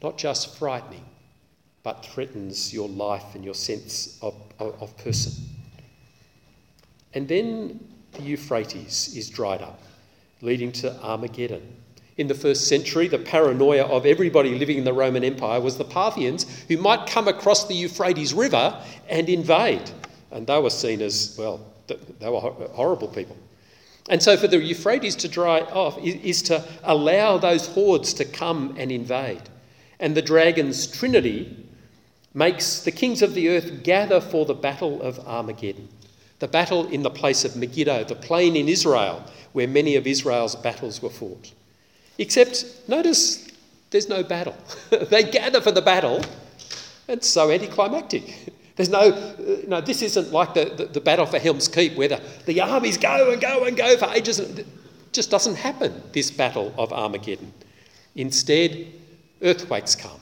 Not 0.02 0.18
just 0.18 0.58
frightening, 0.58 1.04
but 1.82 2.04
threatens 2.04 2.72
your 2.72 2.88
life 2.88 3.34
and 3.34 3.44
your 3.44 3.54
sense 3.54 4.18
of, 4.20 4.34
of, 4.58 4.80
of 4.82 4.96
person. 4.98 5.32
And 7.14 7.26
then 7.26 7.80
the 8.12 8.22
Euphrates 8.22 9.14
is 9.16 9.30
dried 9.30 9.62
up, 9.62 9.80
leading 10.42 10.70
to 10.72 10.94
Armageddon. 11.02 11.76
In 12.22 12.28
the 12.28 12.34
first 12.34 12.68
century, 12.68 13.08
the 13.08 13.18
paranoia 13.18 13.82
of 13.82 14.06
everybody 14.06 14.54
living 14.56 14.78
in 14.78 14.84
the 14.84 14.92
Roman 14.92 15.24
Empire 15.24 15.60
was 15.60 15.76
the 15.76 15.84
Parthians 15.84 16.46
who 16.68 16.76
might 16.76 17.08
come 17.08 17.26
across 17.26 17.66
the 17.66 17.74
Euphrates 17.74 18.32
River 18.32 18.80
and 19.08 19.28
invade. 19.28 19.90
And 20.30 20.46
they 20.46 20.60
were 20.60 20.70
seen 20.70 21.02
as, 21.02 21.34
well, 21.36 21.60
they 21.88 22.28
were 22.28 22.38
horrible 22.38 23.08
people. 23.08 23.36
And 24.08 24.22
so 24.22 24.36
for 24.36 24.46
the 24.46 24.62
Euphrates 24.62 25.16
to 25.16 25.26
dry 25.26 25.62
off 25.62 25.98
is 25.98 26.42
to 26.42 26.64
allow 26.84 27.38
those 27.38 27.66
hordes 27.66 28.14
to 28.14 28.24
come 28.24 28.76
and 28.78 28.92
invade. 28.92 29.42
And 29.98 30.16
the 30.16 30.22
dragon's 30.22 30.86
trinity 30.86 31.66
makes 32.34 32.84
the 32.84 32.92
kings 32.92 33.22
of 33.22 33.34
the 33.34 33.48
earth 33.48 33.82
gather 33.82 34.20
for 34.20 34.46
the 34.46 34.54
battle 34.54 35.02
of 35.02 35.18
Armageddon, 35.26 35.88
the 36.38 36.46
battle 36.46 36.86
in 36.86 37.02
the 37.02 37.10
place 37.10 37.44
of 37.44 37.56
Megiddo, 37.56 38.04
the 38.04 38.14
plain 38.14 38.54
in 38.54 38.68
Israel 38.68 39.24
where 39.54 39.66
many 39.66 39.96
of 39.96 40.06
Israel's 40.06 40.54
battles 40.54 41.02
were 41.02 41.10
fought. 41.10 41.52
Except, 42.18 42.64
notice 42.88 43.48
there's 43.90 44.08
no 44.08 44.22
battle. 44.22 44.56
they 45.10 45.22
gather 45.24 45.60
for 45.60 45.70
the 45.70 45.82
battle. 45.82 46.24
It's 47.08 47.28
so 47.28 47.50
anticlimactic. 47.50 48.52
There's 48.76 48.88
no, 48.88 49.00
uh, 49.00 49.56
no, 49.68 49.80
this 49.82 50.00
isn't 50.00 50.32
like 50.32 50.54
the, 50.54 50.64
the, 50.64 50.86
the, 50.86 51.00
battle 51.00 51.26
for 51.26 51.38
Helm's 51.38 51.68
Deep 51.68 51.94
where 51.94 52.08
the, 52.08 52.22
the 52.46 52.58
armies 52.62 52.96
go 52.96 53.30
and 53.30 53.38
go 53.38 53.64
and 53.64 53.76
go 53.76 53.98
for 53.98 54.06
ages. 54.06 54.38
It 54.38 54.66
just 55.12 55.30
doesn't 55.30 55.56
happen, 55.56 56.02
this 56.12 56.30
battle 56.30 56.72
of 56.78 56.90
Armageddon. 56.90 57.52
Instead, 58.16 58.86
earthquakes 59.42 59.94
come. 59.94 60.18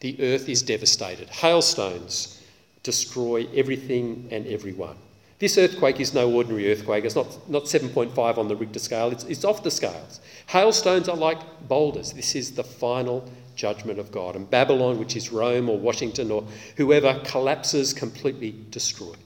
The 0.00 0.16
earth 0.20 0.48
is 0.48 0.62
devastated. 0.62 1.28
Hailstones 1.28 2.42
destroy 2.82 3.46
everything 3.54 4.28
and 4.32 4.44
everyone. 4.48 4.96
This 5.38 5.56
earthquake 5.56 6.00
is 6.00 6.14
no 6.14 6.30
ordinary 6.32 6.72
earthquake. 6.72 7.04
It's 7.04 7.14
not, 7.14 7.48
not 7.48 7.64
7.5 7.64 8.38
on 8.38 8.48
the 8.48 8.56
Richter 8.56 8.80
scale, 8.80 9.10
it's, 9.10 9.24
it's 9.24 9.44
off 9.44 9.62
the 9.62 9.70
scales. 9.70 10.20
Hailstones 10.46 11.08
are 11.08 11.16
like 11.16 11.38
boulders. 11.68 12.12
This 12.12 12.34
is 12.34 12.52
the 12.52 12.64
final 12.64 13.30
judgment 13.54 13.98
of 13.98 14.10
God. 14.10 14.34
And 14.34 14.50
Babylon, 14.50 14.98
which 14.98 15.14
is 15.14 15.30
Rome 15.30 15.68
or 15.68 15.78
Washington 15.78 16.30
or 16.30 16.44
whoever, 16.76 17.20
collapses 17.24 17.92
completely 17.92 18.54
destroyed. 18.70 19.18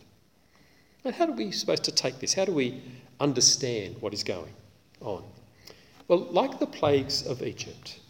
And 1.05 1.15
how 1.15 1.27
are 1.27 1.33
we 1.33 1.51
supposed 1.51 1.85
to 1.85 1.93
take 1.93 2.19
this? 2.19 2.35
How 2.35 2.45
do 2.45 2.53
we 2.53 2.83
understand 3.19 3.97
what 4.01 4.13
is 4.13 4.23
going 4.23 4.53
on? 5.01 5.25
Well, 6.09 6.27
like 6.31 6.59
the 6.59 6.67
plagues 6.67 7.27
of 7.27 7.43
Egypt, 7.43 8.01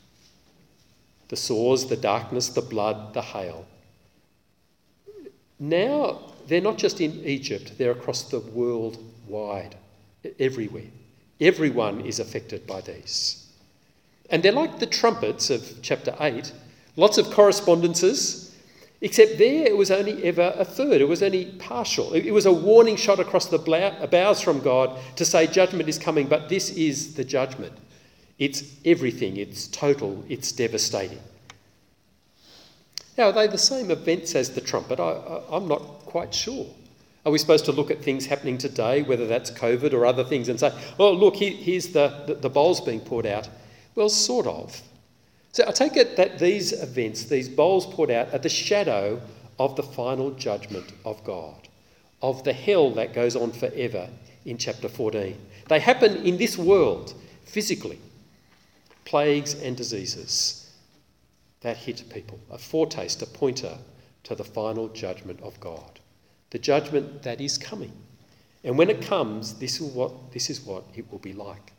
the 1.28 1.36
sores, 1.36 1.86
the 1.86 1.96
darkness, 1.96 2.48
the 2.48 2.62
blood, 2.62 3.14
the 3.14 3.22
hail, 3.22 3.66
now 5.58 6.31
they're 6.46 6.60
not 6.60 6.78
just 6.78 7.00
in 7.00 7.24
Egypt, 7.24 7.72
they're 7.78 7.92
across 7.92 8.24
the 8.24 8.40
world 8.40 8.98
wide, 9.26 9.74
everywhere. 10.38 10.90
Everyone 11.40 12.00
is 12.02 12.20
affected 12.20 12.66
by 12.66 12.80
these. 12.80 13.46
And 14.30 14.42
they're 14.42 14.52
like 14.52 14.78
the 14.78 14.86
trumpets 14.86 15.50
of 15.50 15.82
chapter 15.82 16.14
8 16.20 16.52
lots 16.96 17.18
of 17.18 17.30
correspondences, 17.30 18.54
except 19.00 19.38
there 19.38 19.66
it 19.66 19.76
was 19.76 19.90
only 19.90 20.22
ever 20.24 20.54
a 20.56 20.64
third, 20.64 21.00
it 21.00 21.08
was 21.08 21.22
only 21.22 21.46
partial. 21.58 22.12
It 22.12 22.30
was 22.30 22.46
a 22.46 22.52
warning 22.52 22.96
shot 22.96 23.18
across 23.18 23.46
the 23.46 23.58
bows 24.10 24.40
from 24.40 24.60
God 24.60 24.98
to 25.16 25.24
say 25.24 25.46
judgment 25.46 25.88
is 25.88 25.98
coming, 25.98 26.26
but 26.26 26.48
this 26.48 26.70
is 26.70 27.14
the 27.14 27.24
judgment. 27.24 27.72
It's 28.38 28.64
everything, 28.84 29.36
it's 29.36 29.68
total, 29.68 30.24
it's 30.28 30.52
devastating. 30.52 31.20
Now, 33.18 33.24
are 33.24 33.32
they 33.32 33.46
the 33.46 33.58
same 33.58 33.90
events 33.90 34.34
as 34.34 34.50
the 34.50 34.60
trumpet? 34.60 34.98
I, 34.98 35.42
am 35.52 35.68
not 35.68 35.80
quite 36.06 36.34
sure. 36.34 36.66
Are 37.24 37.32
we 37.32 37.38
supposed 37.38 37.66
to 37.66 37.72
look 37.72 37.90
at 37.90 38.02
things 38.02 38.26
happening 38.26 38.58
today, 38.58 39.02
whether 39.02 39.26
that's 39.26 39.50
COVID 39.50 39.92
or 39.92 40.06
other 40.06 40.24
things, 40.24 40.48
and 40.48 40.58
say, 40.58 40.72
oh, 40.98 41.12
look, 41.12 41.36
here, 41.36 41.52
here's 41.52 41.88
the, 41.88 42.24
the, 42.26 42.34
the 42.34 42.50
bowls 42.50 42.80
being 42.80 43.00
poured 43.00 43.26
out? 43.26 43.48
Well, 43.94 44.08
sort 44.08 44.46
of. 44.46 44.80
So 45.52 45.64
I 45.68 45.72
take 45.72 45.96
it 45.96 46.16
that 46.16 46.38
these 46.38 46.72
events, 46.72 47.24
these 47.24 47.48
bowls 47.48 47.86
poured 47.86 48.10
out, 48.10 48.32
are 48.32 48.38
the 48.38 48.48
shadow 48.48 49.20
of 49.58 49.76
the 49.76 49.82
final 49.82 50.30
judgment 50.32 50.92
of 51.04 51.22
God, 51.22 51.68
of 52.22 52.42
the 52.44 52.54
hell 52.54 52.90
that 52.92 53.12
goes 53.12 53.36
on 53.36 53.52
forever 53.52 54.08
in 54.46 54.56
chapter 54.56 54.88
14. 54.88 55.36
They 55.68 55.78
happen 55.78 56.16
in 56.24 56.38
this 56.38 56.56
world, 56.56 57.14
physically. 57.44 57.98
Plagues 59.04 59.54
and 59.54 59.76
diseases 59.76 60.61
that 61.62 61.76
hit 61.76 62.04
people, 62.12 62.38
a 62.50 62.58
foretaste, 62.58 63.22
a 63.22 63.26
pointer 63.26 63.78
to 64.24 64.34
the 64.34 64.44
final 64.44 64.88
judgment 64.88 65.40
of 65.42 65.58
God, 65.60 66.00
the 66.50 66.58
judgment 66.58 67.22
that 67.22 67.40
is 67.40 67.58
coming. 67.58 67.92
And 68.64 68.78
when 68.78 68.90
it 68.90 69.02
comes, 69.02 69.54
this 69.54 69.80
is 69.80 69.90
what, 69.92 70.32
this 70.32 70.50
is 70.50 70.60
what 70.60 70.84
it 70.94 71.10
will 71.10 71.18
be 71.18 71.32
like. 71.32 71.72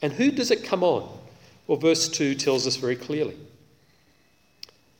And 0.00 0.12
who 0.12 0.30
does 0.30 0.50
it 0.50 0.64
come 0.64 0.82
on? 0.82 1.18
Well, 1.66 1.78
verse 1.78 2.08
2 2.08 2.34
tells 2.34 2.66
us 2.66 2.76
very 2.76 2.96
clearly. 2.96 3.36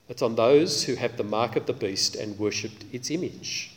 It's 0.09 0.22
on 0.22 0.35
those 0.37 0.85
who 0.85 0.94
have 0.94 1.16
the 1.16 1.24
mark 1.24 1.57
of 1.57 1.66
the 1.66 1.72
beast 1.72 2.16
and 2.16 2.38
worshipped 2.38 2.85
its 2.92 3.11
image. 3.11 3.72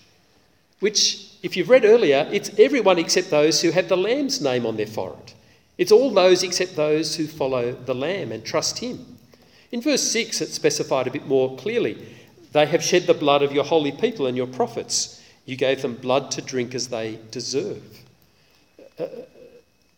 Which, 0.79 1.27
if 1.43 1.55
you've 1.55 1.69
read 1.69 1.85
earlier, 1.85 2.27
it's 2.31 2.57
everyone 2.57 2.97
except 2.97 3.29
those 3.29 3.61
who 3.61 3.71
have 3.71 3.87
the 3.87 3.97
Lamb's 3.97 4.41
name 4.41 4.65
on 4.65 4.77
their 4.77 4.87
forehead. 4.87 5.33
It's 5.77 5.91
all 5.91 6.11
those 6.11 6.43
except 6.43 6.75
those 6.75 7.15
who 7.15 7.27
follow 7.27 7.73
the 7.73 7.95
Lamb 7.95 8.31
and 8.31 8.43
trust 8.43 8.79
Him. 8.79 9.17
In 9.71 9.81
verse 9.81 10.03
6, 10.03 10.41
it's 10.41 10.53
specified 10.53 11.07
a 11.07 11.11
bit 11.11 11.27
more 11.27 11.55
clearly. 11.57 11.97
They 12.51 12.65
have 12.65 12.83
shed 12.83 13.07
the 13.07 13.13
blood 13.13 13.41
of 13.41 13.53
your 13.53 13.63
holy 13.63 13.91
people 13.91 14.27
and 14.27 14.35
your 14.35 14.47
prophets. 14.47 15.23
You 15.45 15.55
gave 15.55 15.81
them 15.81 15.95
blood 15.95 16.31
to 16.31 16.41
drink 16.41 16.75
as 16.75 16.89
they 16.89 17.19
deserve. 17.31 17.83
Uh, 18.99 19.07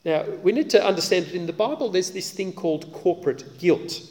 now, 0.05 0.25
we 0.43 0.51
need 0.51 0.69
to 0.71 0.85
understand 0.85 1.25
that 1.25 1.35
in 1.35 1.47
the 1.47 1.53
Bible 1.53 1.89
there's 1.89 2.11
this 2.11 2.31
thing 2.31 2.53
called 2.53 2.91
corporate 2.93 3.57
guilt. 3.57 4.01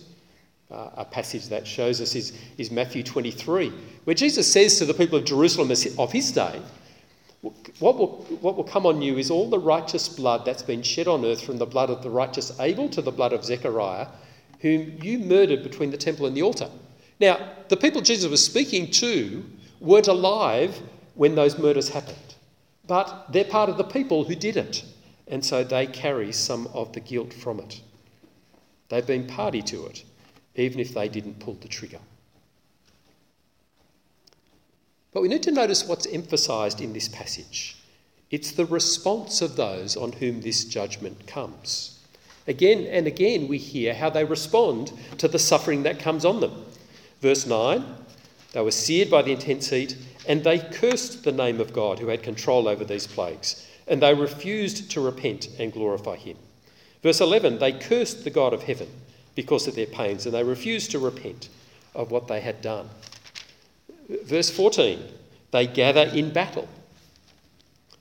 Uh, 0.71 0.89
a 0.97 1.05
passage 1.05 1.49
that 1.49 1.67
shows 1.67 2.01
us 2.01 2.15
is, 2.15 2.33
is 2.57 2.71
Matthew 2.71 3.03
23, 3.03 3.71
where 4.05 4.15
Jesus 4.15 4.51
says 4.51 4.79
to 4.79 4.87
the 4.87 4.95
people 4.95 5.19
of 5.19 5.27
Jerusalem 5.27 5.71
of 5.99 6.13
his 6.13 6.33
day, 6.33 6.63
what 7.43 7.99
will, 7.99 8.25
what 8.41 8.57
will 8.57 8.65
come 8.65 8.87
on 8.87 9.03
you 9.03 9.19
is 9.19 9.31
all 9.31 9.51
the 9.51 9.59
righteous 9.59 10.09
blood 10.09 10.45
that's 10.47 10.63
been 10.63 10.83
shed 10.83 11.09
on 11.09 11.25
earth 11.27 11.43
from 11.45 11.59
the 11.59 11.67
blood 11.67 11.91
of 11.91 12.03
the 12.03 12.09
righteous 12.09 12.59
Abel 12.59 12.89
to 12.91 13.03
the 13.03 13.11
blood 13.11 13.33
of 13.33 13.45
Zechariah, 13.45 14.07
whom 14.63 14.99
you 15.03 15.19
murdered 15.19 15.63
between 15.63 15.91
the 15.91 15.97
temple 15.97 16.27
and 16.27 16.37
the 16.37 16.43
altar. 16.43 16.71
Now, 17.21 17.51
the 17.69 17.77
people 17.77 18.01
Jesus 18.01 18.31
was 18.31 18.45
speaking 18.45 18.91
to 18.93 19.45
weren't 19.81 20.09
alive 20.09 20.81
when 21.15 21.35
those 21.35 21.59
murders 21.59 21.91
happened, 21.91 22.35
but 22.87 23.27
they're 23.31 23.45
part 23.45 23.69
of 23.69 23.77
the 23.77 23.85
people 23.85 24.25
who 24.25 24.35
did 24.35 24.57
it 24.57 24.85
and 25.33 25.45
so 25.45 25.65
they 25.65 25.87
carry 25.87 26.31
some 26.31 26.67
of 26.75 26.93
the 26.93 27.01
guilt 27.01 27.33
from 27.33 27.59
it. 27.59 27.81
They've 28.91 29.07
been 29.07 29.27
party 29.27 29.63
to 29.63 29.87
it, 29.87 30.05
even 30.55 30.79
if 30.79 30.93
they 30.93 31.09
didn't 31.09 31.41
pull 31.41 31.55
the 31.55 31.69
trigger. 31.69 32.01
But 35.13 35.23
we 35.23 35.29
need 35.29 35.43
to 35.45 35.51
notice 35.51 35.87
what's 35.87 36.07
emphasised 36.07 36.83
in 36.83 36.93
this 36.93 37.09
passage. 37.09 37.77
It's 38.31 38.53
the 38.53 38.67
response 38.67 39.41
of 39.41 39.57
those 39.57 39.97
on 39.97 40.13
whom 40.13 40.43
this 40.43 40.65
judgment 40.65 41.27
comes. 41.27 41.92
Again 42.47 42.87
and 42.87 43.07
again, 43.07 43.49
we 43.49 43.59
hear 43.59 43.95
how 43.95 44.11
they 44.11 44.25
respond 44.25 44.93
to 45.19 45.29
the 45.29 45.39
suffering 45.39 45.85
that 45.85 45.99
comes 45.99 46.25
on 46.25 46.41
them. 46.41 46.65
Verse 47.21 47.47
9 47.47 47.85
they 48.53 48.61
were 48.61 48.71
seared 48.71 49.09
by 49.09 49.23
the 49.23 49.33
intense 49.33 49.71
heat, 49.71 49.97
and 50.29 50.45
they 50.45 50.59
cursed 50.59 51.25
the 51.25 51.33
name 51.33 51.59
of 51.59 51.73
God 51.73 51.99
who 51.99 52.09
had 52.09 52.23
control 52.23 52.69
over 52.69 52.85
these 52.85 53.07
plagues 53.07 53.67
and 53.87 54.01
they 54.01 54.15
refused 54.15 54.91
to 54.91 55.01
repent 55.01 55.49
and 55.59 55.73
glorify 55.73 56.17
him. 56.17 56.37
Verse 57.03 57.21
11 57.21 57.59
they 57.59 57.73
cursed 57.73 58.25
the 58.25 58.31
God 58.31 58.53
of 58.53 58.63
heaven 58.63 58.89
because 59.35 59.67
of 59.67 59.75
their 59.75 59.87
pains, 59.87 60.27
and 60.27 60.35
they 60.35 60.45
refused 60.45 60.91
to 60.91 60.99
repent 60.99 61.49
of 61.95 62.11
what 62.11 62.29
they 62.29 62.41
had 62.41 62.61
done. 62.61 62.89
Verse 64.25 64.51
14 64.51 65.03
they 65.51 65.67
gather 65.67 66.03
in 66.03 66.33
battle. 66.33 66.69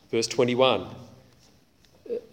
Verse 0.10 0.28
21 0.28 0.88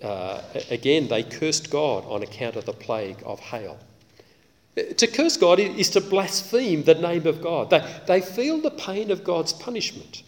uh, 0.02 0.42
again, 0.70 1.08
they 1.08 1.22
cursed 1.22 1.70
God 1.70 2.04
on 2.06 2.22
account 2.22 2.56
of 2.56 2.64
the 2.64 2.72
plague 2.72 3.22
of 3.24 3.40
hail. 3.40 3.78
To 4.96 5.06
curse 5.06 5.36
God 5.36 5.58
is 5.58 5.90
to 5.90 6.00
blaspheme 6.00 6.84
the 6.84 6.94
name 6.94 7.26
of 7.26 7.42
God. 7.42 7.70
They, 7.70 7.84
they 8.06 8.20
feel 8.20 8.58
the 8.58 8.70
pain 8.70 9.10
of 9.10 9.24
God's 9.24 9.52
punishment. 9.52 10.22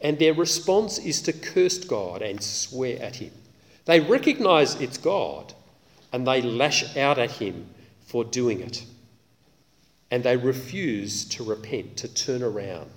And 0.00 0.18
their 0.18 0.34
response 0.34 0.98
is 0.98 1.22
to 1.22 1.32
curse 1.32 1.78
God 1.78 2.20
and 2.20 2.42
swear 2.42 3.00
at 3.02 3.16
him. 3.16 3.32
They 3.86 4.00
recognize 4.00 4.74
it's 4.80 4.98
God 4.98 5.54
and 6.12 6.26
they 6.26 6.42
lash 6.42 6.96
out 6.96 7.18
at 7.18 7.30
him 7.30 7.66
for 8.04 8.24
doing 8.24 8.60
it. 8.60 8.84
And 10.10 10.22
they 10.22 10.36
refuse 10.36 11.24
to 11.30 11.44
repent, 11.44 11.96
to 11.98 12.08
turn 12.08 12.42
around. 12.42 12.90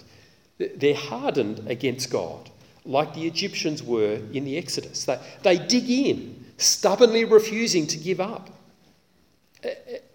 They're 0.57 0.93
hardened 0.93 1.67
against 1.67 2.11
God, 2.11 2.49
like 2.89 3.13
the 3.13 3.25
Egyptians 3.25 3.83
were 3.83 4.19
in 4.33 4.43
the 4.43 4.57
Exodus. 4.57 5.05
They, 5.05 5.19
they 5.43 5.57
dig 5.59 5.89
in, 5.89 6.43
stubbornly 6.57 7.23
refusing 7.23 7.85
to 7.87 7.97
give 7.97 8.19
up. 8.19 8.49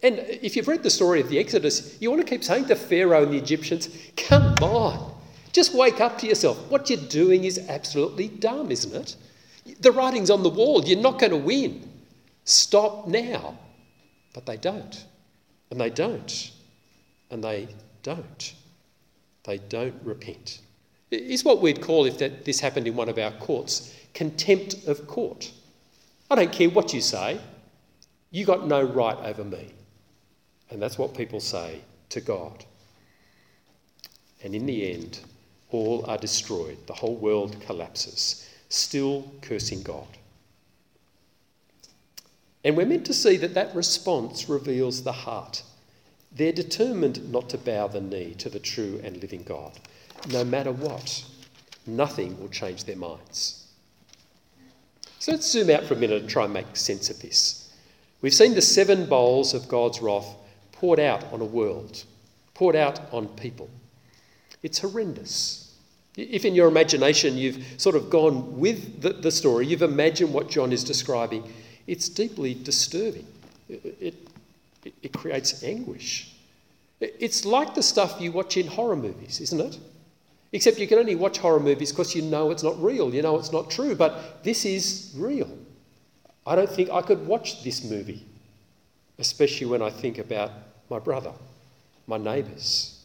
And 0.02 0.18
if 0.18 0.56
you've 0.56 0.66
read 0.66 0.82
the 0.82 0.90
story 0.90 1.20
of 1.20 1.28
the 1.28 1.38
Exodus, 1.38 1.96
you 2.00 2.10
want 2.10 2.26
to 2.26 2.28
keep 2.28 2.42
saying 2.42 2.66
to 2.66 2.74
Pharaoh 2.74 3.22
and 3.22 3.32
the 3.32 3.38
Egyptians, 3.38 3.88
Come 4.16 4.54
on, 4.60 5.14
just 5.52 5.72
wake 5.72 6.00
up 6.00 6.18
to 6.18 6.26
yourself. 6.26 6.58
What 6.68 6.90
you're 6.90 6.98
doing 6.98 7.44
is 7.44 7.58
absolutely 7.68 8.28
dumb, 8.28 8.72
isn't 8.72 8.94
it? 8.94 9.16
The 9.80 9.92
writing's 9.92 10.30
on 10.30 10.42
the 10.42 10.50
wall. 10.50 10.84
You're 10.84 10.98
not 10.98 11.20
going 11.20 11.30
to 11.30 11.36
win. 11.38 11.88
Stop 12.44 13.06
now. 13.06 13.56
But 14.32 14.46
they 14.46 14.56
don't. 14.56 15.04
And 15.70 15.80
they 15.80 15.90
don't. 15.90 16.50
And 17.30 17.42
they 17.42 17.68
don't. 18.02 18.54
They 19.44 19.58
don't 19.58 19.94
repent. 20.02 20.60
It's 21.10 21.44
what 21.44 21.60
we'd 21.60 21.80
call, 21.80 22.06
if 22.06 22.18
that, 22.18 22.44
this 22.44 22.60
happened 22.60 22.86
in 22.86 22.96
one 22.96 23.08
of 23.08 23.18
our 23.18 23.32
courts, 23.32 23.94
contempt 24.14 24.86
of 24.86 25.06
court. 25.06 25.52
I 26.30 26.34
don't 26.34 26.52
care 26.52 26.70
what 26.70 26.92
you 26.92 27.00
say, 27.00 27.40
you 28.30 28.44
got 28.44 28.66
no 28.66 28.82
right 28.82 29.18
over 29.18 29.44
me. 29.44 29.72
And 30.70 30.82
that's 30.82 30.98
what 30.98 31.14
people 31.14 31.40
say 31.40 31.80
to 32.10 32.20
God. 32.20 32.64
And 34.42 34.54
in 34.54 34.66
the 34.66 34.92
end, 34.92 35.20
all 35.70 36.04
are 36.08 36.18
destroyed. 36.18 36.78
The 36.86 36.94
whole 36.94 37.16
world 37.16 37.56
collapses, 37.60 38.48
still 38.68 39.30
cursing 39.40 39.82
God. 39.82 40.06
And 42.64 42.76
we're 42.76 42.86
meant 42.86 43.04
to 43.06 43.14
see 43.14 43.36
that 43.36 43.54
that 43.54 43.74
response 43.74 44.48
reveals 44.48 45.02
the 45.02 45.12
heart. 45.12 45.62
They're 46.32 46.52
determined 46.52 47.30
not 47.30 47.50
to 47.50 47.58
bow 47.58 47.88
the 47.88 48.00
knee 48.00 48.34
to 48.38 48.48
the 48.48 48.58
true 48.58 49.00
and 49.04 49.20
living 49.20 49.42
God. 49.42 49.72
No 50.30 50.44
matter 50.44 50.72
what, 50.72 51.24
nothing 51.86 52.40
will 52.40 52.48
change 52.48 52.84
their 52.84 52.96
minds. 52.96 53.66
So 55.18 55.32
let's 55.32 55.50
zoom 55.50 55.70
out 55.70 55.84
for 55.84 55.94
a 55.94 55.96
minute 55.96 56.20
and 56.20 56.30
try 56.30 56.44
and 56.44 56.52
make 56.52 56.76
sense 56.76 57.10
of 57.10 57.20
this. 57.20 57.72
We've 58.20 58.34
seen 58.34 58.54
the 58.54 58.62
seven 58.62 59.06
bowls 59.06 59.54
of 59.54 59.68
God's 59.68 60.00
wrath 60.00 60.34
poured 60.72 61.00
out 61.00 61.24
on 61.32 61.40
a 61.40 61.44
world, 61.46 62.04
poured 62.54 62.76
out 62.76 63.00
on 63.12 63.28
people. 63.28 63.68
It's 64.62 64.78
horrendous. 64.78 65.74
If 66.16 66.44
in 66.44 66.54
your 66.54 66.68
imagination 66.68 67.36
you've 67.36 67.64
sort 67.76 67.96
of 67.96 68.08
gone 68.08 68.58
with 68.58 69.02
the, 69.02 69.14
the 69.14 69.30
story, 69.30 69.66
you've 69.66 69.82
imagined 69.82 70.32
what 70.32 70.48
John 70.48 70.72
is 70.72 70.84
describing, 70.84 71.42
it's 71.86 72.08
deeply 72.08 72.54
disturbing. 72.54 73.26
It, 73.68 73.96
it, 74.84 74.94
it 75.02 75.12
creates 75.12 75.62
anguish. 75.64 76.34
It's 77.00 77.44
like 77.44 77.74
the 77.74 77.82
stuff 77.82 78.20
you 78.20 78.32
watch 78.32 78.56
in 78.56 78.66
horror 78.66 78.96
movies, 78.96 79.40
isn't 79.40 79.60
it? 79.60 79.78
Except 80.54 80.78
you 80.78 80.86
can 80.86 81.00
only 81.00 81.16
watch 81.16 81.38
horror 81.38 81.58
movies 81.58 81.90
because 81.90 82.14
you 82.14 82.22
know 82.22 82.52
it's 82.52 82.62
not 82.62 82.80
real, 82.80 83.12
you 83.12 83.22
know 83.22 83.36
it's 83.36 83.50
not 83.50 83.72
true, 83.72 83.96
but 83.96 84.44
this 84.44 84.64
is 84.64 85.12
real. 85.16 85.50
I 86.46 86.54
don't 86.54 86.70
think 86.70 86.90
I 86.90 87.02
could 87.02 87.26
watch 87.26 87.64
this 87.64 87.82
movie, 87.82 88.24
especially 89.18 89.66
when 89.66 89.82
I 89.82 89.90
think 89.90 90.18
about 90.18 90.52
my 90.88 91.00
brother, 91.00 91.32
my 92.06 92.18
neighbours. 92.18 93.04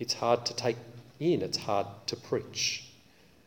It's 0.00 0.14
hard 0.14 0.44
to 0.46 0.56
take 0.56 0.76
in, 1.20 1.42
it's 1.42 1.58
hard 1.58 1.86
to 2.08 2.16
preach. 2.16 2.88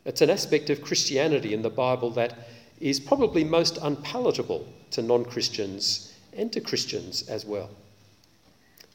It's 0.06 0.22
an 0.22 0.30
aspect 0.30 0.70
of 0.70 0.80
Christianity 0.80 1.52
in 1.52 1.60
the 1.60 1.68
Bible 1.68 2.08
that 2.12 2.48
is 2.80 2.98
probably 2.98 3.44
most 3.44 3.76
unpalatable 3.82 4.66
to 4.92 5.02
non 5.02 5.26
Christians 5.26 6.14
and 6.32 6.50
to 6.54 6.62
Christians 6.62 7.28
as 7.28 7.44
well. 7.44 7.68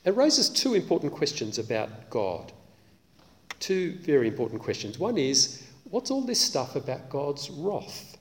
It 0.05 0.15
raises 0.15 0.49
two 0.49 0.73
important 0.73 1.13
questions 1.13 1.59
about 1.59 2.09
God. 2.09 2.51
Two 3.59 3.93
very 4.01 4.27
important 4.27 4.61
questions. 4.61 4.99
One 4.99 5.17
is 5.17 5.63
what's 5.89 6.11
all 6.11 6.21
this 6.21 6.39
stuff 6.39 6.75
about 6.75 7.09
God's 7.09 7.49
wrath? 7.49 8.17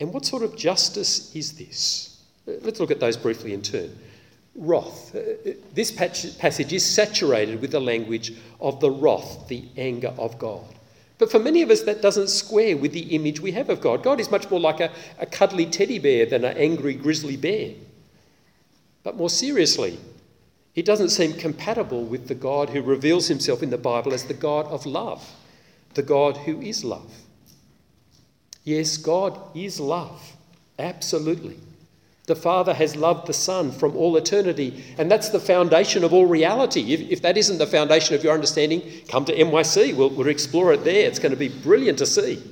And 0.00 0.12
what 0.12 0.24
sort 0.24 0.42
of 0.42 0.56
justice 0.56 1.34
is 1.34 1.52
this? 1.52 2.22
Let's 2.46 2.80
look 2.80 2.90
at 2.90 3.00
those 3.00 3.16
briefly 3.16 3.52
in 3.52 3.62
turn 3.62 3.96
wrath. 4.54 5.14
Uh, 5.14 5.52
this 5.74 5.90
passage 5.90 6.72
is 6.72 6.84
saturated 6.84 7.60
with 7.60 7.70
the 7.70 7.80
language 7.80 8.34
of 8.60 8.80
the 8.80 8.90
wrath, 8.90 9.48
the 9.48 9.64
anger 9.76 10.12
of 10.18 10.38
God. 10.38 10.64
But 11.18 11.30
for 11.30 11.38
many 11.38 11.62
of 11.62 11.70
us, 11.70 11.82
that 11.82 12.02
doesn't 12.02 12.28
square 12.28 12.76
with 12.76 12.92
the 12.92 13.14
image 13.14 13.40
we 13.40 13.52
have 13.52 13.68
of 13.68 13.80
God. 13.80 14.02
God 14.02 14.20
is 14.20 14.30
much 14.30 14.50
more 14.50 14.60
like 14.60 14.80
a, 14.80 14.90
a 15.18 15.26
cuddly 15.26 15.66
teddy 15.66 15.98
bear 15.98 16.26
than 16.26 16.44
an 16.44 16.56
angry 16.56 16.94
grizzly 16.94 17.36
bear. 17.36 17.74
But 19.02 19.16
more 19.16 19.30
seriously, 19.30 19.98
it 20.80 20.86
doesn't 20.86 21.10
seem 21.10 21.34
compatible 21.34 22.04
with 22.04 22.26
the 22.26 22.34
God 22.34 22.70
who 22.70 22.80
reveals 22.80 23.28
himself 23.28 23.62
in 23.62 23.68
the 23.68 23.76
Bible 23.76 24.14
as 24.14 24.24
the 24.24 24.32
God 24.32 24.64
of 24.68 24.86
love, 24.86 25.30
the 25.92 26.02
God 26.02 26.38
who 26.38 26.58
is 26.62 26.82
love. 26.82 27.12
Yes, 28.64 28.96
God 28.96 29.38
is 29.54 29.78
love, 29.78 30.32
absolutely. 30.78 31.58
The 32.24 32.34
Father 32.34 32.72
has 32.72 32.96
loved 32.96 33.26
the 33.26 33.34
Son 33.34 33.70
from 33.72 33.94
all 33.94 34.16
eternity, 34.16 34.82
and 34.96 35.10
that's 35.10 35.28
the 35.28 35.38
foundation 35.38 36.02
of 36.02 36.14
all 36.14 36.24
reality. 36.24 36.94
If, 36.94 37.00
if 37.10 37.20
that 37.20 37.36
isn't 37.36 37.58
the 37.58 37.66
foundation 37.66 38.14
of 38.14 38.24
your 38.24 38.32
understanding, 38.32 38.80
come 39.06 39.26
to 39.26 39.36
NYC. 39.36 39.94
We'll, 39.94 40.08
we'll 40.08 40.28
explore 40.28 40.72
it 40.72 40.82
there. 40.82 41.06
It's 41.06 41.18
going 41.18 41.32
to 41.32 41.36
be 41.36 41.50
brilliant 41.50 41.98
to 41.98 42.06
see. 42.06 42.42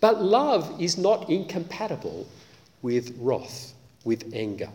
But 0.00 0.22
love 0.22 0.80
is 0.80 0.96
not 0.96 1.28
incompatible 1.28 2.26
with 2.80 3.14
wrath, 3.20 3.74
with 4.04 4.32
anger. 4.32 4.70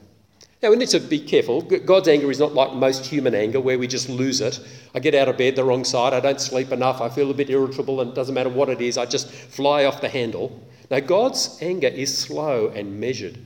Now, 0.62 0.69
we 0.69 0.76
need 0.76 0.89
to 0.89 1.00
be 1.00 1.19
careful. 1.19 1.62
God's 1.62 2.08
anger 2.08 2.30
is 2.30 2.38
not 2.38 2.54
like 2.54 2.74
most 2.74 3.08
human 3.08 3.34
anger, 3.34 3.60
where 3.60 3.80
we 3.80 3.88
just 3.88 4.10
lose 4.10 4.41
it. 4.41 4.60
I 4.93 5.00
get 5.00 5.15
out 5.15 5.28
of 5.28 5.38
bed 5.38 5.56
the 5.56 5.63
wrong 5.63 5.84
side, 5.84 6.13
I 6.13 6.19
don't 6.19 6.39
sleep 6.39 6.71
enough, 6.71 7.02
I 7.02 7.10
feel 7.10 7.32
a 7.32 7.34
bit 7.34 7.50
irritable, 7.50 8.00
and 8.00 8.12
it 8.12 8.15
doesn't 8.15 8.36
matter 8.36 8.50
what 8.50 8.69
it 8.69 8.80
is, 8.80 8.95
I 8.95 9.08
just 9.08 9.32
fly 9.32 9.86
off 9.86 10.02
the 10.02 10.10
handle. 10.10 10.62
Now, 10.91 11.00
God's 11.00 11.58
anger 11.62 11.88
is 11.88 12.15
slow 12.15 12.67
and 12.67 13.00
measured 13.00 13.39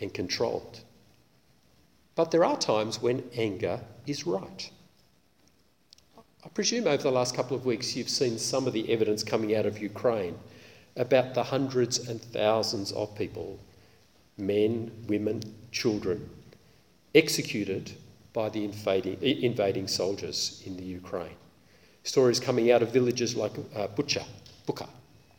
and 0.00 0.14
controlled. 0.14 0.80
But 2.14 2.30
there 2.30 2.44
are 2.44 2.56
times 2.56 3.02
when 3.02 3.22
anger 3.36 3.80
is 4.06 4.26
right. 4.26 4.70
I 6.16 6.48
presume 6.48 6.86
over 6.86 7.02
the 7.02 7.12
last 7.12 7.34
couple 7.34 7.56
of 7.56 7.66
weeks 7.66 7.94
you've 7.94 8.08
seen 8.08 8.38
some 8.38 8.66
of 8.66 8.72
the 8.72 8.90
evidence 8.90 9.22
coming 9.22 9.54
out 9.54 9.66
of 9.66 9.78
Ukraine 9.78 10.38
about 10.96 11.34
the 11.34 11.42
hundreds 11.42 12.08
and 12.08 12.20
thousands 12.20 12.92
of 12.92 13.14
people, 13.14 13.58
men, 14.38 14.90
women, 15.06 15.42
children, 15.70 16.28
executed 17.14 17.92
by 18.32 18.48
the 18.48 18.64
invading, 18.64 19.20
invading 19.22 19.88
soldiers 19.88 20.62
in 20.66 20.76
the 20.76 20.84
Ukraine. 20.84 21.36
Stories 22.04 22.40
coming 22.40 22.70
out 22.72 22.82
of 22.82 22.90
villages 22.92 23.36
like 23.36 23.52
uh, 23.76 23.86
Bucha, 23.88 24.24
Buka, 24.66 24.88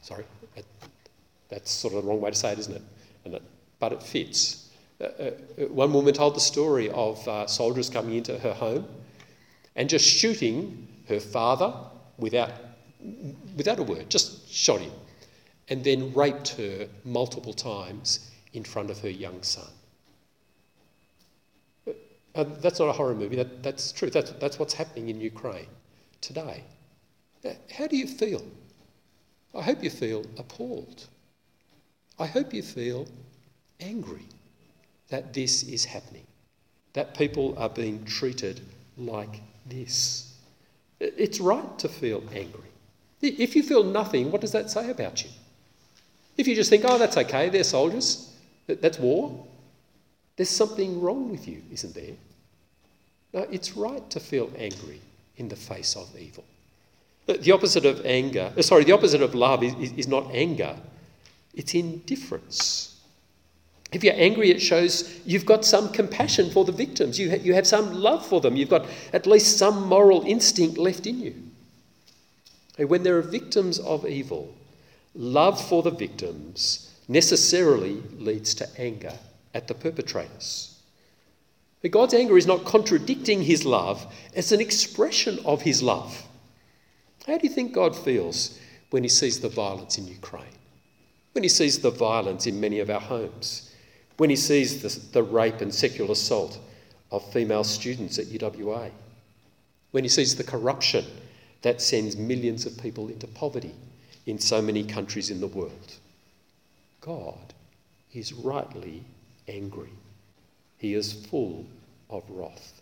sorry, 0.02 0.26
that's 1.50 1.72
sort 1.72 1.94
of 1.94 2.04
the 2.04 2.10
wrong 2.10 2.22
way 2.22 2.32
to 2.32 2.36
say 2.36 2.52
it, 2.52 2.60
isn't 2.60 2.76
it? 2.76 2.82
it 3.26 3.42
but 3.80 3.94
it 3.94 4.02
fits. 4.02 4.70
Uh, 5.02 5.06
uh, 5.06 5.32
one 5.68 5.92
woman 5.92 6.14
told 6.14 6.36
the 6.36 6.40
story 6.40 6.90
of 6.92 7.28
uh, 7.28 7.46
soldiers 7.48 7.90
coming 7.90 8.16
into 8.16 8.38
her 8.40 8.54
home 8.54 8.88
and 9.76 9.90
just 9.90 10.06
shooting 10.06 10.88
her 11.08 11.20
father 11.20 11.74
without, 12.18 12.52
without 13.58 13.80
a 13.80 13.84
word, 13.84 14.10
just 14.10 14.50
shot 14.52 14.80
him, 14.80 14.92
and 15.70 15.84
then 15.84 16.14
raped 16.14 16.50
her 16.50 16.88
multiple 17.04 17.54
times 17.54 18.32
in 18.54 18.64
front 18.64 18.90
of 18.90 19.00
her 19.00 19.10
young 19.10 19.42
son. 19.44 19.68
Uh, 22.36 22.46
that's 22.62 22.80
not 22.80 22.90
a 22.90 22.94
horror 22.94 23.14
movie, 23.14 23.36
that, 23.36 23.62
that's 23.62 23.92
true. 23.92 24.10
That's, 24.10 24.32
that's 24.32 24.58
what's 24.58 24.74
happening 24.74 25.10
in 25.10 25.22
Ukraine 25.22 25.68
today. 26.22 26.64
How 27.78 27.88
do 27.88 27.98
you 27.98 28.08
feel? 28.08 28.42
I 29.54 29.62
hope 29.62 29.84
you 29.84 29.90
feel 29.90 30.26
appalled. 30.38 31.08
I 32.18 32.26
hope 32.26 32.54
you 32.54 32.64
feel 32.64 33.08
angry 33.80 34.24
that 35.10 35.34
this 35.34 35.64
is 35.64 35.86
happening, 35.86 36.26
that 36.94 37.16
people 37.16 37.56
are 37.58 37.70
being 37.70 38.04
treated 38.06 38.62
like 38.98 39.42
this. 39.68 40.34
It's 41.00 41.40
right 41.40 41.78
to 41.80 41.90
feel 41.90 42.24
angry. 42.34 42.70
If 43.22 43.56
you 43.56 43.64
feel 43.64 43.84
nothing, 43.84 44.32
what 44.32 44.42
does 44.42 44.54
that 44.54 44.72
say 44.72 44.90
about 44.90 45.24
you? 45.24 45.30
If 46.38 46.48
you 46.48 46.56
just 46.56 46.70
think, 46.70 46.84
oh, 46.86 46.98
that's 46.98 47.18
okay, 47.18 47.50
they're 47.50 47.64
soldiers, 47.64 48.34
that's 48.68 48.98
war, 48.98 49.46
there's 50.36 50.50
something 50.50 51.02
wrong 51.02 51.30
with 51.30 51.48
you, 51.48 51.62
isn't 51.72 51.94
there? 51.94 52.16
No, 53.34 53.42
it's 53.52 53.76
right 53.76 54.08
to 54.10 54.20
feel 54.20 54.52
angry 54.58 55.02
in 55.38 55.48
the 55.48 55.56
face 55.56 55.96
of 55.96 56.10
evil. 56.18 56.44
The 57.26 57.52
opposite 57.52 57.86
of 57.86 58.06
anger, 58.06 58.52
uh, 58.58 58.62
sorry, 58.62 58.84
the 58.84 58.92
opposite 58.92 59.22
of 59.22 59.34
love 59.34 59.64
is, 59.64 59.74
is, 59.76 59.92
is 59.94 60.08
not 60.08 60.30
anger, 60.32 60.76
it's 61.54 61.74
indifference. 61.74 62.90
If 63.94 64.04
you're 64.04 64.16
angry, 64.16 64.50
it 64.50 64.60
shows 64.60 65.22
you've 65.24 65.46
got 65.46 65.64
some 65.64 65.90
compassion 65.90 66.50
for 66.50 66.66
the 66.66 66.72
victims. 66.72 67.20
You, 67.20 67.30
ha- 67.30 67.42
you 67.42 67.54
have 67.54 67.68
some 67.68 67.94
love 67.94 68.26
for 68.26 68.42
them. 68.42 68.56
You've 68.56 68.70
got 68.70 68.88
at 69.14 69.28
least 69.28 69.60
some 69.60 69.88
moral 69.88 70.24
instinct 70.26 70.80
left 70.80 71.06
in 71.06 71.20
you. 71.20 71.36
And 72.80 72.90
when 72.90 73.04
there 73.04 73.18
are 73.18 73.22
victims 73.22 73.78
of 73.78 74.06
evil, 74.06 74.54
love 75.14 75.64
for 75.64 75.84
the 75.84 75.92
victims 75.92 76.92
necessarily 77.08 78.02
leads 78.18 78.56
to 78.56 78.68
anger 78.80 79.14
at 79.54 79.68
the 79.68 79.74
perpetrators. 79.74 80.80
But 81.82 81.92
God's 81.92 82.14
anger 82.14 82.38
is 82.38 82.48
not 82.48 82.66
contradicting 82.66 83.44
his 83.44 83.66
love, 83.66 84.06
it's 84.34 84.52
an 84.52 84.62
expression 84.62 85.40
of 85.46 85.62
his 85.62 85.84
love. 85.84 86.24
How 87.28 87.38
do 87.38 87.48
you 87.48 87.54
think 87.54 87.74
God 87.74 87.96
feels 87.96 88.58
when 88.90 89.04
he 89.04 89.10
sees 89.10 89.40
the 89.40 89.50
violence 89.50 89.98
in 89.98 90.08
Ukraine? 90.08 90.58
When 91.34 91.44
he 91.44 91.50
sees 91.50 91.80
the 91.80 91.92
violence 91.92 92.48
in 92.48 92.60
many 92.60 92.80
of 92.80 92.90
our 92.90 93.00
homes? 93.00 93.74
When 94.18 94.30
he 94.30 94.36
sees 94.36 94.82
the, 94.82 95.14
the 95.14 95.24
rape 95.24 95.62
and 95.62 95.74
sexual 95.74 96.12
assault 96.12 96.60
of 97.12 97.32
female 97.32 97.64
students 97.64 98.20
at 98.20 98.28
UWA? 98.28 98.92
When 99.92 100.04
he 100.04 100.10
sees 100.10 100.36
the 100.36 100.44
corruption 100.44 101.06
that 101.62 101.82
sends 101.82 102.16
millions 102.16 102.66
of 102.66 102.78
people 102.78 103.08
into 103.08 103.28
poverty 103.28 103.74
in 104.26 104.40
so 104.40 104.62
many 104.62 104.84
countries 104.84 105.30
in 105.30 105.42
the 105.42 105.48
world? 105.48 105.94
God 107.02 107.54
is 108.14 108.34
rightly 108.34 109.04
angry. 109.48 109.90
He 110.78 110.94
is 110.94 111.14
full 111.14 111.66
of 112.10 112.24
wrath. 112.30 112.82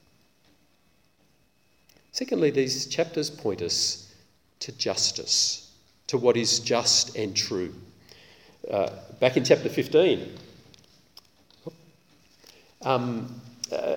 Secondly, 2.12 2.52
these 2.52 2.88
chapters 2.88 3.30
point 3.30 3.62
us 3.62 4.14
to 4.60 4.72
justice, 4.78 5.72
to 6.08 6.18
what 6.18 6.36
is 6.36 6.60
just 6.60 7.16
and 7.16 7.36
true. 7.36 7.74
Uh, 8.70 8.92
back 9.20 9.38
in 9.38 9.44
chapter 9.44 9.70
15, 9.70 10.30
um, 12.84 13.42
uh, 13.72 13.96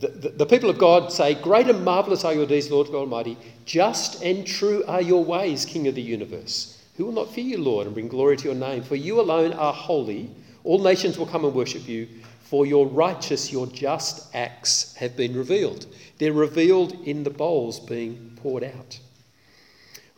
the, 0.00 0.08
the, 0.08 0.28
the, 0.30 0.46
people 0.46 0.68
of 0.68 0.78
God 0.78 1.12
say, 1.12 1.34
Great 1.34 1.68
and 1.68 1.84
marvellous 1.84 2.24
are 2.24 2.34
your 2.34 2.46
deeds, 2.46 2.70
Lord 2.70 2.88
God 2.88 2.96
Almighty. 2.96 3.36
Just 3.66 4.22
and 4.22 4.46
true 4.46 4.82
are 4.88 5.00
your 5.00 5.24
ways, 5.24 5.64
King 5.64 5.86
of 5.86 5.94
the 5.94 6.02
universe. 6.02 6.82
Who 6.96 7.06
will 7.06 7.12
not 7.12 7.32
fear 7.32 7.44
you, 7.44 7.58
Lord, 7.58 7.86
and 7.86 7.94
bring 7.94 8.08
glory 8.08 8.36
to 8.36 8.44
your 8.44 8.54
name? 8.54 8.82
For 8.82 8.96
you 8.96 9.20
alone 9.20 9.52
are 9.52 9.72
holy. 9.72 10.30
All 10.64 10.78
nations 10.78 11.18
will 11.18 11.26
come 11.26 11.44
and 11.44 11.54
worship 11.54 11.88
you, 11.88 12.08
for 12.42 12.66
your 12.66 12.86
righteous, 12.86 13.50
your 13.50 13.66
just 13.66 14.34
acts 14.34 14.94
have 14.96 15.16
been 15.16 15.34
revealed. 15.34 15.86
They're 16.18 16.32
revealed 16.32 16.92
in 17.04 17.24
the 17.24 17.30
bowls 17.30 17.80
being 17.80 18.38
poured 18.42 18.64
out. 18.64 18.98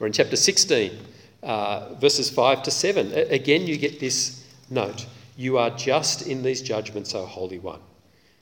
Or 0.01 0.07
in 0.07 0.13
chapter 0.13 0.37
16, 0.37 0.99
uh, 1.43 1.95
verses 1.95 2.31
5 2.31 2.65
to 2.65 2.71
7, 2.71 3.13
again 3.31 3.67
you 3.67 3.77
get 3.77 4.01
this 4.01 4.45
note 4.69 5.07
You 5.37 5.59
are 5.59 5.71
just 5.71 6.27
in 6.27 6.43
these 6.43 6.61
judgments, 6.61 7.15
O 7.15 7.25
Holy 7.25 7.59
One. 7.59 7.81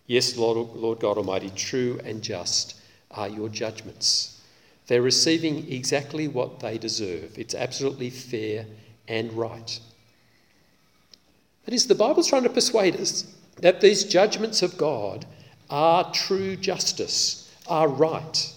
Yes, 0.07 0.37
Lord, 0.37 0.75
Lord 0.75 0.99
God 0.99 1.19
Almighty, 1.19 1.51
true 1.51 2.01
and 2.05 2.23
just 2.23 2.81
are 3.11 3.29
your 3.29 3.49
judgments. 3.49 4.43
They're 4.87 5.03
receiving 5.03 5.71
exactly 5.71 6.29
what 6.29 6.61
they 6.61 6.79
deserve. 6.79 7.39
It's 7.39 7.55
absolutely 7.55 8.11
fair 8.11 8.67
and 9.07 9.33
right. 9.35 9.79
That 11.65 11.75
is, 11.75 11.87
the 11.87 11.95
Bible's 11.95 12.29
trying 12.29 12.43
to 12.43 12.51
persuade 12.51 12.97
us 12.97 13.25
that 13.61 13.81
these 13.81 14.05
judgments 14.05 14.63
of 14.63 14.77
God 14.77 15.27
are 15.71 16.11
true 16.13 16.57
justice, 16.57 17.55
are 17.67 17.89
right. 17.89 18.53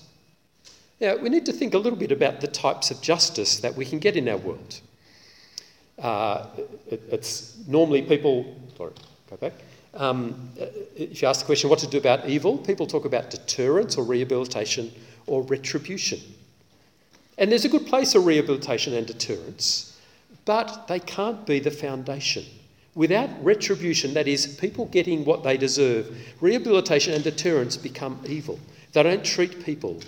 Now, 1.00 1.18
we 1.18 1.30
need 1.30 1.46
to 1.46 1.54
think 1.54 1.74
a 1.74 1.78
little 1.78 2.00
bit 2.00 2.12
about 2.12 2.42
the 2.42 2.48
types 2.48 2.90
of 2.90 3.02
justice 3.02 3.60
that 3.60 3.76
we 3.76 3.86
can 3.86 4.00
get 4.00 4.16
in 4.16 4.28
our 4.28 4.38
world. 4.38 4.82
Uh, 6.00 6.48
it, 6.90 7.02
it's 7.12 7.58
normally 7.68 8.02
people, 8.02 8.56
sorry, 8.78 8.94
go 9.30 9.38
back. 9.38 9.54
Um, 9.94 10.50
if 10.96 11.22
you 11.22 11.28
ask 11.28 11.42
the 11.42 11.46
question, 11.46 11.70
what 11.70 11.80
to 11.80 11.88
do 11.88 11.98
about 11.98 12.28
evil, 12.28 12.58
people 12.58 12.86
talk 12.86 13.06
about 13.06 13.30
deterrence 13.30 13.98
or 13.98 14.04
rehabilitation 14.04 14.92
or 15.28 15.44
retribution. 15.44 16.20
And 17.38 17.52
there's 17.52 17.66
a 17.66 17.70
good 17.70 17.86
place 17.86 18.14
for 18.14 18.20
rehabilitation 18.20 18.94
and 18.94 19.06
deterrence, 19.06 20.00
but 20.46 20.88
they 20.88 21.00
can't 21.00 21.46
be 21.46 21.60
the 21.60 21.72
foundation. 21.72 22.46
Without 22.96 23.30
retribution, 23.44 24.14
that 24.14 24.28
is, 24.28 24.48
people 24.48 24.86
getting 24.86 25.26
what 25.26 25.44
they 25.44 25.58
deserve, 25.58 26.18
rehabilitation 26.40 27.14
and 27.14 27.24
deterrence 27.24 27.76
become 27.76 28.20
evil. 28.26 28.58
They 28.94 29.04
don't 29.04 29.24
treat 29.24 29.66
people 29.66 30.00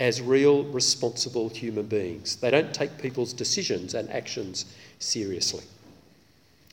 as 0.00 0.20
real, 0.20 0.64
responsible 0.64 1.48
human 1.48 1.86
beings. 1.86 2.36
They 2.36 2.50
don't 2.50 2.74
take 2.74 2.98
people's 2.98 3.32
decisions 3.32 3.94
and 3.94 4.10
actions 4.10 4.66
seriously. 4.98 5.62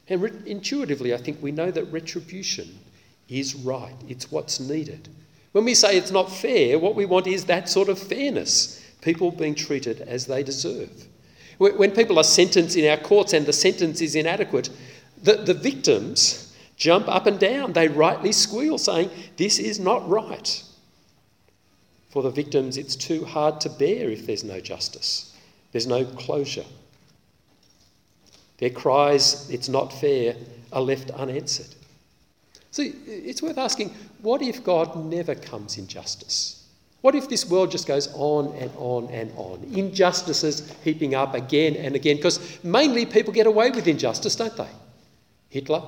And 0.07 0.23
re- 0.23 0.31
intuitively, 0.47 1.13
I 1.13 1.17
think 1.17 1.37
we 1.39 1.51
know 1.51 1.69
that 1.69 1.85
retribution 1.85 2.79
is 3.27 3.53
right, 3.53 3.93
it's 4.07 4.31
what's 4.31 4.59
needed. 4.59 5.07
When 5.51 5.65
we 5.65 5.75
say 5.75 5.95
it's 5.95 6.11
not 6.11 6.31
fair, 6.31 6.79
what 6.79 6.95
we 6.95 7.05
want 7.05 7.27
is 7.27 7.45
that 7.45 7.69
sort 7.69 7.89
of 7.89 7.99
fairness 7.99 8.83
people 9.01 9.29
being 9.31 9.53
treated 9.53 10.01
as 10.01 10.25
they 10.25 10.41
deserve. 10.41 10.89
When 11.59 11.91
people 11.91 12.17
are 12.17 12.23
sentenced 12.23 12.77
in 12.77 12.89
our 12.89 12.97
courts 12.97 13.33
and 13.33 13.45
the 13.45 13.53
sentence 13.53 14.01
is 14.01 14.15
inadequate, 14.15 14.69
the, 15.23 15.37
the 15.37 15.53
victims 15.53 16.55
jump 16.75 17.07
up 17.07 17.27
and 17.27 17.39
down. 17.39 17.73
They 17.73 17.87
rightly 17.87 18.31
squeal, 18.31 18.77
saying, 18.77 19.11
This 19.37 19.59
is 19.59 19.79
not 19.79 20.07
right. 20.09 20.63
For 22.09 22.23
the 22.23 22.31
victims, 22.31 22.77
it's 22.77 22.95
too 22.95 23.25
hard 23.25 23.61
to 23.61 23.69
bear 23.69 24.09
if 24.09 24.25
there's 24.25 24.43
no 24.43 24.59
justice, 24.59 25.35
there's 25.71 25.87
no 25.87 26.05
closure. 26.05 26.65
Their 28.57 28.71
cries, 28.71 29.49
It's 29.49 29.69
not 29.69 29.93
fair, 29.93 30.35
are 30.71 30.81
left 30.81 31.11
unanswered. 31.11 31.75
So 32.71 32.83
it's 32.85 33.41
worth 33.41 33.57
asking 33.57 33.95
what 34.21 34.41
if 34.41 34.63
God 34.63 34.95
never 34.95 35.33
comes 35.35 35.77
in 35.77 35.87
justice? 35.87 36.67
What 37.01 37.15
if 37.15 37.29
this 37.29 37.49
world 37.49 37.71
just 37.71 37.87
goes 37.87 38.09
on 38.13 38.53
and 38.57 38.71
on 38.75 39.07
and 39.07 39.31
on? 39.37 39.63
Injustices 39.73 40.69
heaping 40.83 41.15
up 41.15 41.33
again 41.33 41.75
and 41.77 41.95
again, 41.95 42.17
because 42.17 42.61
mainly 42.63 43.05
people 43.05 43.31
get 43.31 43.47
away 43.47 43.71
with 43.71 43.87
injustice, 43.87 44.35
don't 44.35 44.55
they? 44.57 44.67
Hitler, 45.49 45.83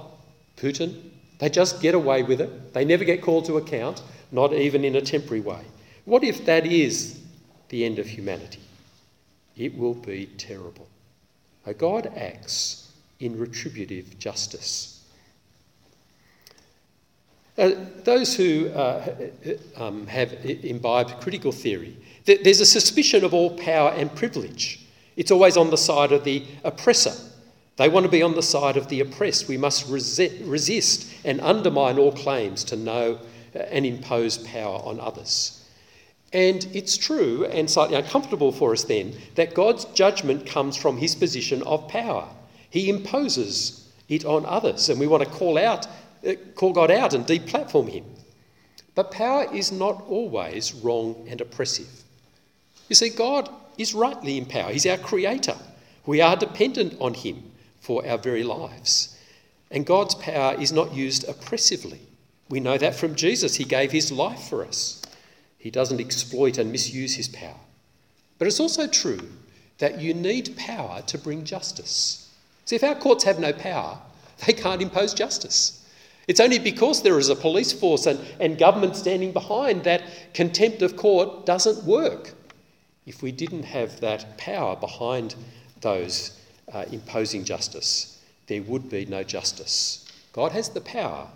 Putin, 0.57 1.11
they 1.39 1.49
just 1.49 1.81
get 1.81 1.95
away 1.95 2.23
with 2.23 2.41
it. 2.41 2.73
They 2.73 2.85
never 2.85 3.03
get 3.03 3.21
called 3.21 3.45
to 3.45 3.57
account, 3.57 4.01
not 4.31 4.53
even 4.53 4.85
in 4.85 4.95
a 4.95 5.01
temporary 5.01 5.41
way. 5.41 5.61
What 6.05 6.23
if 6.23 6.45
that 6.45 6.65
is 6.65 7.19
the 7.69 7.85
end 7.85 7.99
of 7.99 8.07
humanity? 8.07 8.61
It 9.55 9.77
will 9.77 9.93
be 9.93 10.27
terrible. 10.37 10.87
A 11.65 11.73
God 11.73 12.11
acts 12.15 12.91
in 13.19 13.37
retributive 13.37 14.17
justice. 14.17 15.03
Uh, 17.57 17.71
those 18.03 18.35
who 18.35 18.69
uh, 18.69 19.29
um, 19.77 20.07
have 20.07 20.33
imbibed 20.45 21.19
critical 21.21 21.51
theory, 21.51 21.95
th- 22.25 22.43
there's 22.43 22.61
a 22.61 22.65
suspicion 22.65 23.23
of 23.23 23.33
all 23.33 23.55
power 23.57 23.91
and 23.91 24.13
privilege. 24.15 24.87
It's 25.17 25.31
always 25.31 25.57
on 25.57 25.69
the 25.69 25.77
side 25.77 26.11
of 26.11 26.23
the 26.23 26.43
oppressor. 26.63 27.13
They 27.77 27.89
want 27.89 28.05
to 28.05 28.11
be 28.11 28.21
on 28.21 28.35
the 28.35 28.43
side 28.43 28.77
of 28.77 28.89
the 28.89 28.99
oppressed. 28.99 29.47
We 29.47 29.57
must 29.57 29.87
resist 29.89 31.13
and 31.23 31.39
undermine 31.41 31.97
all 31.97 32.11
claims 32.11 32.63
to 32.65 32.75
know 32.75 33.19
uh, 33.55 33.59
and 33.59 33.85
impose 33.85 34.37
power 34.37 34.79
on 34.83 34.99
others. 34.99 35.65
And 36.33 36.65
it's 36.73 36.97
true 36.97 37.45
and 37.45 37.69
slightly 37.69 37.95
uncomfortable 37.95 38.51
for 38.51 38.71
us 38.71 38.83
then 38.83 39.13
that 39.35 39.53
God's 39.53 39.85
judgment 39.85 40.45
comes 40.45 40.77
from 40.77 40.97
his 40.97 41.15
position 41.15 41.61
of 41.63 41.87
power. 41.87 42.27
He 42.69 42.89
imposes 42.89 43.89
it 44.07 44.25
on 44.25 44.45
others, 44.45 44.89
and 44.89 44.99
we 44.99 45.07
want 45.07 45.23
to 45.23 45.29
call 45.29 45.57
out 45.57 45.87
uh, 46.25 46.33
call 46.55 46.71
God 46.71 46.91
out 46.91 47.13
and 47.13 47.25
deplatform 47.25 47.89
him. 47.89 48.05
But 48.93 49.11
power 49.11 49.47
is 49.53 49.71
not 49.71 50.03
always 50.07 50.73
wrong 50.73 51.25
and 51.29 51.41
oppressive. 51.41 52.03
You 52.89 52.95
see, 52.95 53.09
God 53.09 53.49
is 53.77 53.93
rightly 53.93 54.37
in 54.37 54.45
power, 54.45 54.71
He's 54.71 54.85
our 54.85 54.97
creator. 54.97 55.55
We 56.05 56.21
are 56.21 56.35
dependent 56.35 56.95
on 56.99 57.13
Him 57.13 57.50
for 57.81 58.07
our 58.07 58.17
very 58.17 58.43
lives. 58.43 59.17
And 59.69 59.85
God's 59.85 60.15
power 60.15 60.55
is 60.59 60.71
not 60.71 60.93
used 60.93 61.27
oppressively. 61.27 61.99
We 62.49 62.59
know 62.59 62.77
that 62.77 62.95
from 62.95 63.15
Jesus. 63.15 63.55
He 63.55 63.63
gave 63.65 63.91
His 63.91 64.11
life 64.11 64.47
for 64.47 64.65
us, 64.65 65.01
He 65.57 65.71
doesn't 65.71 65.99
exploit 65.99 66.57
and 66.57 66.71
misuse 66.71 67.15
His 67.15 67.27
power. 67.27 67.59
But 68.37 68.47
it's 68.47 68.59
also 68.59 68.87
true 68.87 69.29
that 69.79 69.99
you 69.99 70.13
need 70.13 70.55
power 70.57 71.01
to 71.07 71.17
bring 71.17 71.43
justice. 71.43 72.29
See, 72.65 72.75
if 72.75 72.83
our 72.83 72.95
courts 72.95 73.23
have 73.23 73.39
no 73.39 73.51
power, 73.51 73.97
they 74.45 74.53
can't 74.53 74.81
impose 74.81 75.13
justice. 75.13 75.77
It's 76.27 76.39
only 76.39 76.59
because 76.59 77.01
there 77.01 77.17
is 77.17 77.29
a 77.29 77.35
police 77.35 77.73
force 77.73 78.05
and, 78.05 78.19
and 78.39 78.57
government 78.57 78.95
standing 78.95 79.31
behind 79.31 79.83
that 79.83 80.03
contempt 80.33 80.81
of 80.81 80.95
court 80.95 81.45
doesn't 81.45 81.83
work. 81.83 82.33
If 83.05 83.23
we 83.23 83.31
didn't 83.31 83.63
have 83.63 83.99
that 84.01 84.37
power 84.37 84.75
behind 84.75 85.35
those 85.81 86.39
uh, 86.73 86.85
imposing 86.91 87.43
justice, 87.43 88.19
there 88.47 88.61
would 88.63 88.89
be 88.89 89.05
no 89.05 89.23
justice. 89.23 90.11
God 90.33 90.51
has 90.51 90.69
the 90.69 90.81
power 90.81 91.27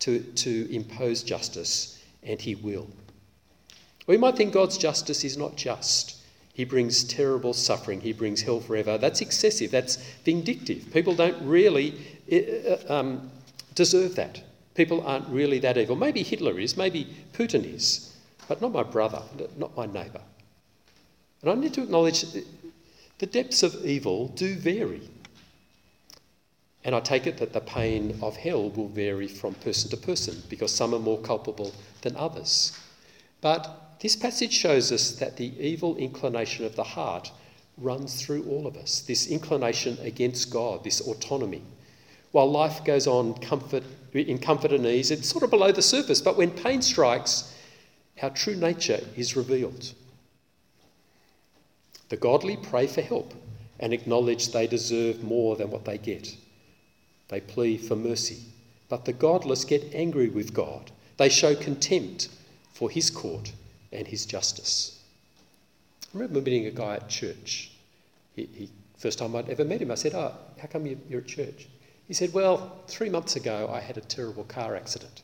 to, 0.00 0.20
to 0.20 0.74
impose 0.74 1.22
justice, 1.22 2.02
and 2.22 2.40
He 2.40 2.54
will. 2.54 2.86
We 4.06 4.16
might 4.16 4.36
think 4.36 4.52
God's 4.52 4.76
justice 4.76 5.24
is 5.24 5.36
not 5.36 5.56
just. 5.56 6.18
He 6.52 6.64
brings 6.64 7.04
terrible 7.04 7.52
suffering. 7.52 8.00
He 8.00 8.12
brings 8.12 8.42
hell 8.42 8.60
forever. 8.60 8.96
That's 8.96 9.20
excessive. 9.20 9.70
That's 9.70 9.96
vindictive. 10.24 10.92
People 10.92 11.14
don't 11.14 11.36
really 11.44 11.94
uh, 12.30 12.92
um, 12.92 13.30
deserve 13.74 14.14
that. 14.16 14.40
People 14.74 15.04
aren't 15.06 15.28
really 15.28 15.58
that 15.60 15.78
evil. 15.78 15.96
Maybe 15.96 16.22
Hitler 16.22 16.58
is, 16.58 16.76
maybe 16.76 17.16
Putin 17.32 17.64
is, 17.64 18.14
but 18.48 18.60
not 18.60 18.72
my 18.72 18.82
brother, 18.82 19.22
not 19.56 19.76
my 19.76 19.86
neighbour. 19.86 20.20
And 21.42 21.50
I 21.50 21.54
need 21.54 21.74
to 21.74 21.82
acknowledge 21.82 22.24
the 23.24 23.42
depths 23.42 23.62
of 23.62 23.86
evil 23.86 24.28
do 24.28 24.54
vary. 24.54 25.00
And 26.84 26.94
I 26.94 27.00
take 27.00 27.26
it 27.26 27.38
that 27.38 27.54
the 27.54 27.60
pain 27.60 28.18
of 28.20 28.36
hell 28.36 28.68
will 28.68 28.88
vary 28.88 29.28
from 29.28 29.54
person 29.54 29.88
to 29.88 29.96
person 29.96 30.42
because 30.50 30.70
some 30.70 30.94
are 30.94 30.98
more 30.98 31.18
culpable 31.20 31.72
than 32.02 32.14
others. 32.16 32.78
But 33.40 33.96
this 34.00 34.14
passage 34.14 34.52
shows 34.52 34.92
us 34.92 35.12
that 35.12 35.38
the 35.38 35.58
evil 35.58 35.96
inclination 35.96 36.66
of 36.66 36.76
the 36.76 36.84
heart 36.84 37.32
runs 37.78 38.20
through 38.20 38.44
all 38.44 38.66
of 38.66 38.76
us 38.76 39.00
this 39.00 39.26
inclination 39.28 39.96
against 40.02 40.50
God, 40.50 40.84
this 40.84 41.00
autonomy 41.00 41.62
while 42.32 42.50
life 42.50 42.84
goes 42.84 43.06
on 43.06 43.32
comfort, 43.34 43.84
in 44.12 44.38
comfort 44.38 44.72
and 44.72 44.84
ease, 44.84 45.12
it's 45.12 45.28
sort 45.28 45.44
of 45.44 45.50
below 45.50 45.70
the 45.70 45.80
surface. 45.80 46.20
But 46.20 46.36
when 46.36 46.50
pain 46.50 46.82
strikes, 46.82 47.54
our 48.20 48.30
true 48.30 48.56
nature 48.56 49.00
is 49.16 49.36
revealed. 49.36 49.94
The 52.08 52.16
godly 52.16 52.56
pray 52.56 52.86
for 52.86 53.02
help 53.02 53.34
and 53.80 53.92
acknowledge 53.92 54.48
they 54.48 54.66
deserve 54.66 55.22
more 55.22 55.56
than 55.56 55.70
what 55.70 55.84
they 55.84 55.98
get. 55.98 56.36
They 57.28 57.40
plead 57.40 57.78
for 57.78 57.96
mercy. 57.96 58.38
But 58.88 59.04
the 59.04 59.12
godless 59.12 59.64
get 59.64 59.94
angry 59.94 60.28
with 60.28 60.54
God. 60.54 60.90
They 61.16 61.28
show 61.28 61.54
contempt 61.54 62.28
for 62.72 62.90
his 62.90 63.10
court 63.10 63.52
and 63.92 64.06
his 64.06 64.26
justice. 64.26 65.00
I 66.02 66.18
remember 66.18 66.40
meeting 66.40 66.66
a 66.66 66.70
guy 66.70 66.96
at 66.96 67.08
church. 67.08 67.72
He, 68.36 68.48
he, 68.54 68.68
first 68.98 69.18
time 69.18 69.34
I'd 69.34 69.48
ever 69.48 69.64
met 69.64 69.80
him, 69.82 69.90
I 69.90 69.96
said, 69.96 70.14
Oh, 70.14 70.32
how 70.58 70.68
come 70.68 70.86
you're 70.86 71.20
at 71.20 71.26
church? 71.26 71.68
He 72.06 72.14
said, 72.14 72.32
Well, 72.32 72.82
three 72.86 73.08
months 73.08 73.36
ago 73.36 73.70
I 73.72 73.80
had 73.80 73.96
a 73.96 74.02
terrible 74.02 74.44
car 74.44 74.76
accident. 74.76 75.22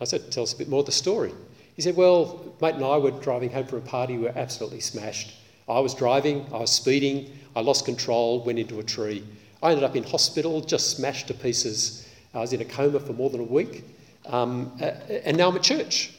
I 0.00 0.04
said, 0.04 0.30
Tell 0.30 0.42
us 0.42 0.52
a 0.52 0.58
bit 0.58 0.68
more 0.68 0.80
of 0.80 0.86
the 0.86 0.92
story. 0.92 1.32
He 1.74 1.82
said, 1.82 1.96
Well, 1.96 2.54
mate 2.60 2.74
and 2.74 2.84
I 2.84 2.96
were 2.98 3.12
driving 3.12 3.50
home 3.50 3.66
from 3.66 3.78
a 3.78 3.82
party, 3.82 4.16
we 4.16 4.24
were 4.24 4.32
absolutely 4.36 4.80
smashed. 4.80 5.34
I 5.68 5.80
was 5.80 5.94
driving, 5.94 6.46
I 6.52 6.58
was 6.58 6.70
speeding, 6.70 7.36
I 7.54 7.60
lost 7.60 7.84
control, 7.84 8.44
went 8.44 8.58
into 8.58 8.78
a 8.78 8.82
tree. 8.82 9.24
I 9.62 9.70
ended 9.70 9.84
up 9.84 9.96
in 9.96 10.04
hospital, 10.04 10.60
just 10.60 10.96
smashed 10.96 11.28
to 11.28 11.34
pieces. 11.34 12.08
I 12.34 12.40
was 12.40 12.52
in 12.52 12.60
a 12.60 12.64
coma 12.64 13.00
for 13.00 13.12
more 13.14 13.30
than 13.30 13.40
a 13.40 13.44
week. 13.44 13.84
Um, 14.26 14.72
and 15.08 15.36
now 15.36 15.48
I'm 15.48 15.56
at 15.56 15.62
church. 15.62 16.12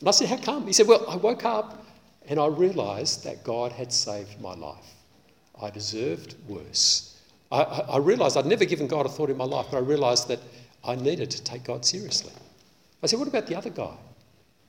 And 0.00 0.08
I 0.08 0.12
said, 0.12 0.28
How 0.28 0.36
come? 0.36 0.66
He 0.66 0.72
said, 0.72 0.88
Well, 0.88 1.04
I 1.08 1.16
woke 1.16 1.44
up 1.44 1.84
and 2.28 2.40
I 2.40 2.46
realised 2.46 3.24
that 3.24 3.44
God 3.44 3.72
had 3.72 3.92
saved 3.92 4.40
my 4.40 4.54
life. 4.54 4.94
I 5.60 5.70
deserved 5.70 6.34
worse. 6.48 7.20
I, 7.50 7.62
I 7.62 7.98
realised 7.98 8.36
I'd 8.36 8.46
never 8.46 8.64
given 8.64 8.86
God 8.86 9.06
a 9.06 9.08
thought 9.08 9.30
in 9.30 9.36
my 9.36 9.44
life, 9.44 9.66
but 9.70 9.76
I 9.76 9.80
realised 9.80 10.28
that 10.28 10.40
I 10.84 10.96
needed 10.96 11.30
to 11.32 11.44
take 11.44 11.64
God 11.64 11.84
seriously. 11.84 12.32
I 13.02 13.06
said, 13.06 13.18
What 13.18 13.28
about 13.28 13.46
the 13.46 13.56
other 13.56 13.70
guy? 13.70 13.94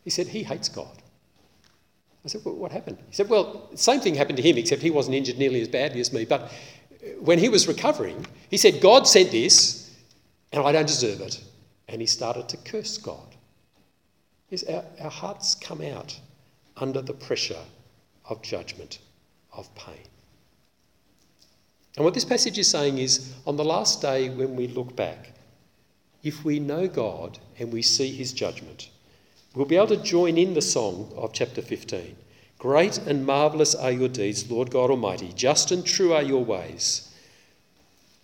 He 0.04 0.10
said, 0.10 0.28
He 0.28 0.44
hates 0.44 0.70
God. 0.70 1.02
I 2.26 2.30
said, 2.30 2.42
well, 2.46 2.56
What 2.56 2.72
happened? 2.72 2.98
He 3.10 3.16
said, 3.16 3.30
Well, 3.30 3.68
the 3.72 3.78
same 3.78 4.00
thing 4.00 4.16
happened 4.16 4.38
to 4.38 4.44
him, 4.44 4.58
except 4.58 4.82
he 4.82 4.92
wasn't 4.92 5.16
injured 5.16 5.38
nearly 5.38 5.62
as 5.62 5.68
badly 5.68 6.00
as 6.00 6.14
me. 6.14 6.26
But 6.26 6.42
uh, 6.42 7.08
when 7.20 7.40
he 7.40 7.50
was 7.50 7.68
recovering, 7.68 8.26
he 8.50 8.58
said, 8.58 8.82
God 8.82 9.08
sent 9.08 9.32
this, 9.32 9.92
and 10.52 10.64
I 10.64 10.72
don't 10.72 10.88
deserve 10.88 11.22
it. 11.22 11.44
And 11.88 12.00
he 12.00 12.08
started 12.08 12.48
to 12.50 12.58
curse 12.58 12.98
God. 12.98 13.36
Our, 14.70 14.84
our 15.02 15.10
hearts 15.10 15.56
come 15.56 15.82
out 15.82 16.18
under 16.78 17.02
the 17.02 17.14
pressure 17.14 17.64
of 18.30 18.42
judgment, 18.42 19.00
of 19.52 19.74
pain. 19.76 20.08
And 21.96 22.06
what 22.06 22.14
this 22.14 22.26
passage 22.26 22.58
is 22.58 22.70
saying 22.70 22.98
is 22.98 23.34
on 23.46 23.56
the 23.56 23.66
last 23.66 24.02
day 24.02 24.30
when 24.30 24.56
we 24.56 24.68
look 24.68 24.96
back, 24.96 25.32
if 26.24 26.44
we 26.44 26.60
know 26.60 26.88
God 26.88 27.38
and 27.60 27.72
we 27.72 27.82
see 27.82 28.12
his 28.12 28.34
judgment, 28.34 28.90
we'll 29.54 29.66
be 29.66 29.76
able 29.76 29.88
to 29.88 29.98
join 29.98 30.38
in 30.38 30.54
the 30.54 30.62
song 30.62 31.12
of 31.16 31.34
chapter 31.34 31.62
15. 31.62 32.16
Great 32.58 32.98
and 32.98 33.26
marvellous 33.26 33.76
are 33.76 33.92
your 33.92 34.08
deeds, 34.08 34.50
Lord 34.50 34.72
God 34.72 34.90
Almighty. 34.90 35.32
Just 35.36 35.72
and 35.72 35.86
true 35.86 36.14
are 36.14 36.24
your 36.24 36.44
ways, 36.44 37.14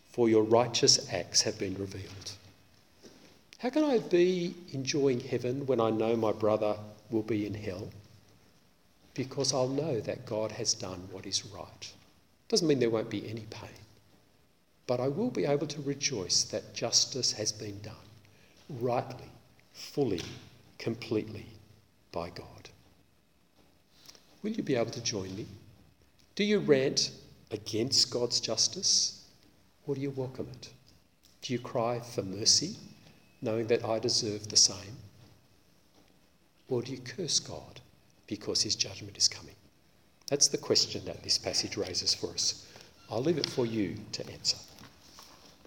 for 0.09 0.29
your 0.29 0.43
righteous 0.43 1.11
acts 1.13 1.41
have 1.41 1.59
been 1.59 1.75
revealed. 1.75 2.31
How 3.59 3.69
can 3.69 3.83
I 3.83 3.99
be 3.99 4.55
enjoying 4.71 5.19
heaven 5.19 5.65
when 5.65 5.81
I 5.81 5.89
know 5.89 6.15
my 6.15 6.31
brother 6.31 6.77
will 7.11 7.23
be 7.23 7.45
in 7.45 7.53
hell? 7.53 7.89
Because 9.13 9.53
I'll 9.53 9.67
know 9.67 9.99
that 9.99 10.25
God 10.25 10.53
has 10.53 10.73
done 10.73 11.09
what 11.11 11.25
is 11.25 11.45
right. 11.45 11.93
Doesn't 12.47 12.67
mean 12.67 12.79
there 12.79 12.89
won't 12.89 13.09
be 13.09 13.29
any 13.29 13.45
pain. 13.49 13.69
But 14.87 15.01
I 15.01 15.09
will 15.09 15.29
be 15.29 15.45
able 15.45 15.67
to 15.67 15.81
rejoice 15.81 16.45
that 16.45 16.73
justice 16.73 17.33
has 17.33 17.51
been 17.51 17.79
done 17.81 17.93
rightly, 18.69 19.29
fully, 19.73 20.21
completely 20.79 21.45
by 22.11 22.29
God. 22.29 22.69
Will 24.41 24.51
you 24.51 24.63
be 24.63 24.75
able 24.75 24.91
to 24.91 25.03
join 25.03 25.35
me? 25.35 25.45
Do 26.35 26.43
you 26.43 26.59
rant 26.59 27.11
against 27.51 28.09
God's 28.11 28.39
justice 28.39 29.25
or 29.85 29.95
do 29.95 30.01
you 30.01 30.11
welcome 30.11 30.47
it? 30.51 30.69
Do 31.41 31.53
you 31.53 31.59
cry 31.59 31.99
for 31.99 32.23
mercy, 32.23 32.75
knowing 33.41 33.67
that 33.67 33.83
I 33.85 33.99
deserve 33.99 34.47
the 34.47 34.57
same? 34.57 34.97
Or 36.69 36.81
do 36.81 36.91
you 36.91 36.99
curse 36.99 37.39
God 37.39 37.81
because 38.27 38.61
his 38.61 38.75
judgment 38.75 39.17
is 39.17 39.27
coming? 39.27 39.55
That's 40.29 40.47
the 40.47 40.57
question 40.57 41.03
that 41.05 41.23
this 41.23 41.37
passage 41.37 41.75
raises 41.75 42.13
for 42.13 42.27
us. 42.27 42.65
I'll 43.09 43.23
leave 43.23 43.39
it 43.39 43.49
for 43.49 43.65
you 43.65 43.95
to 44.11 44.31
answer. 44.31 44.57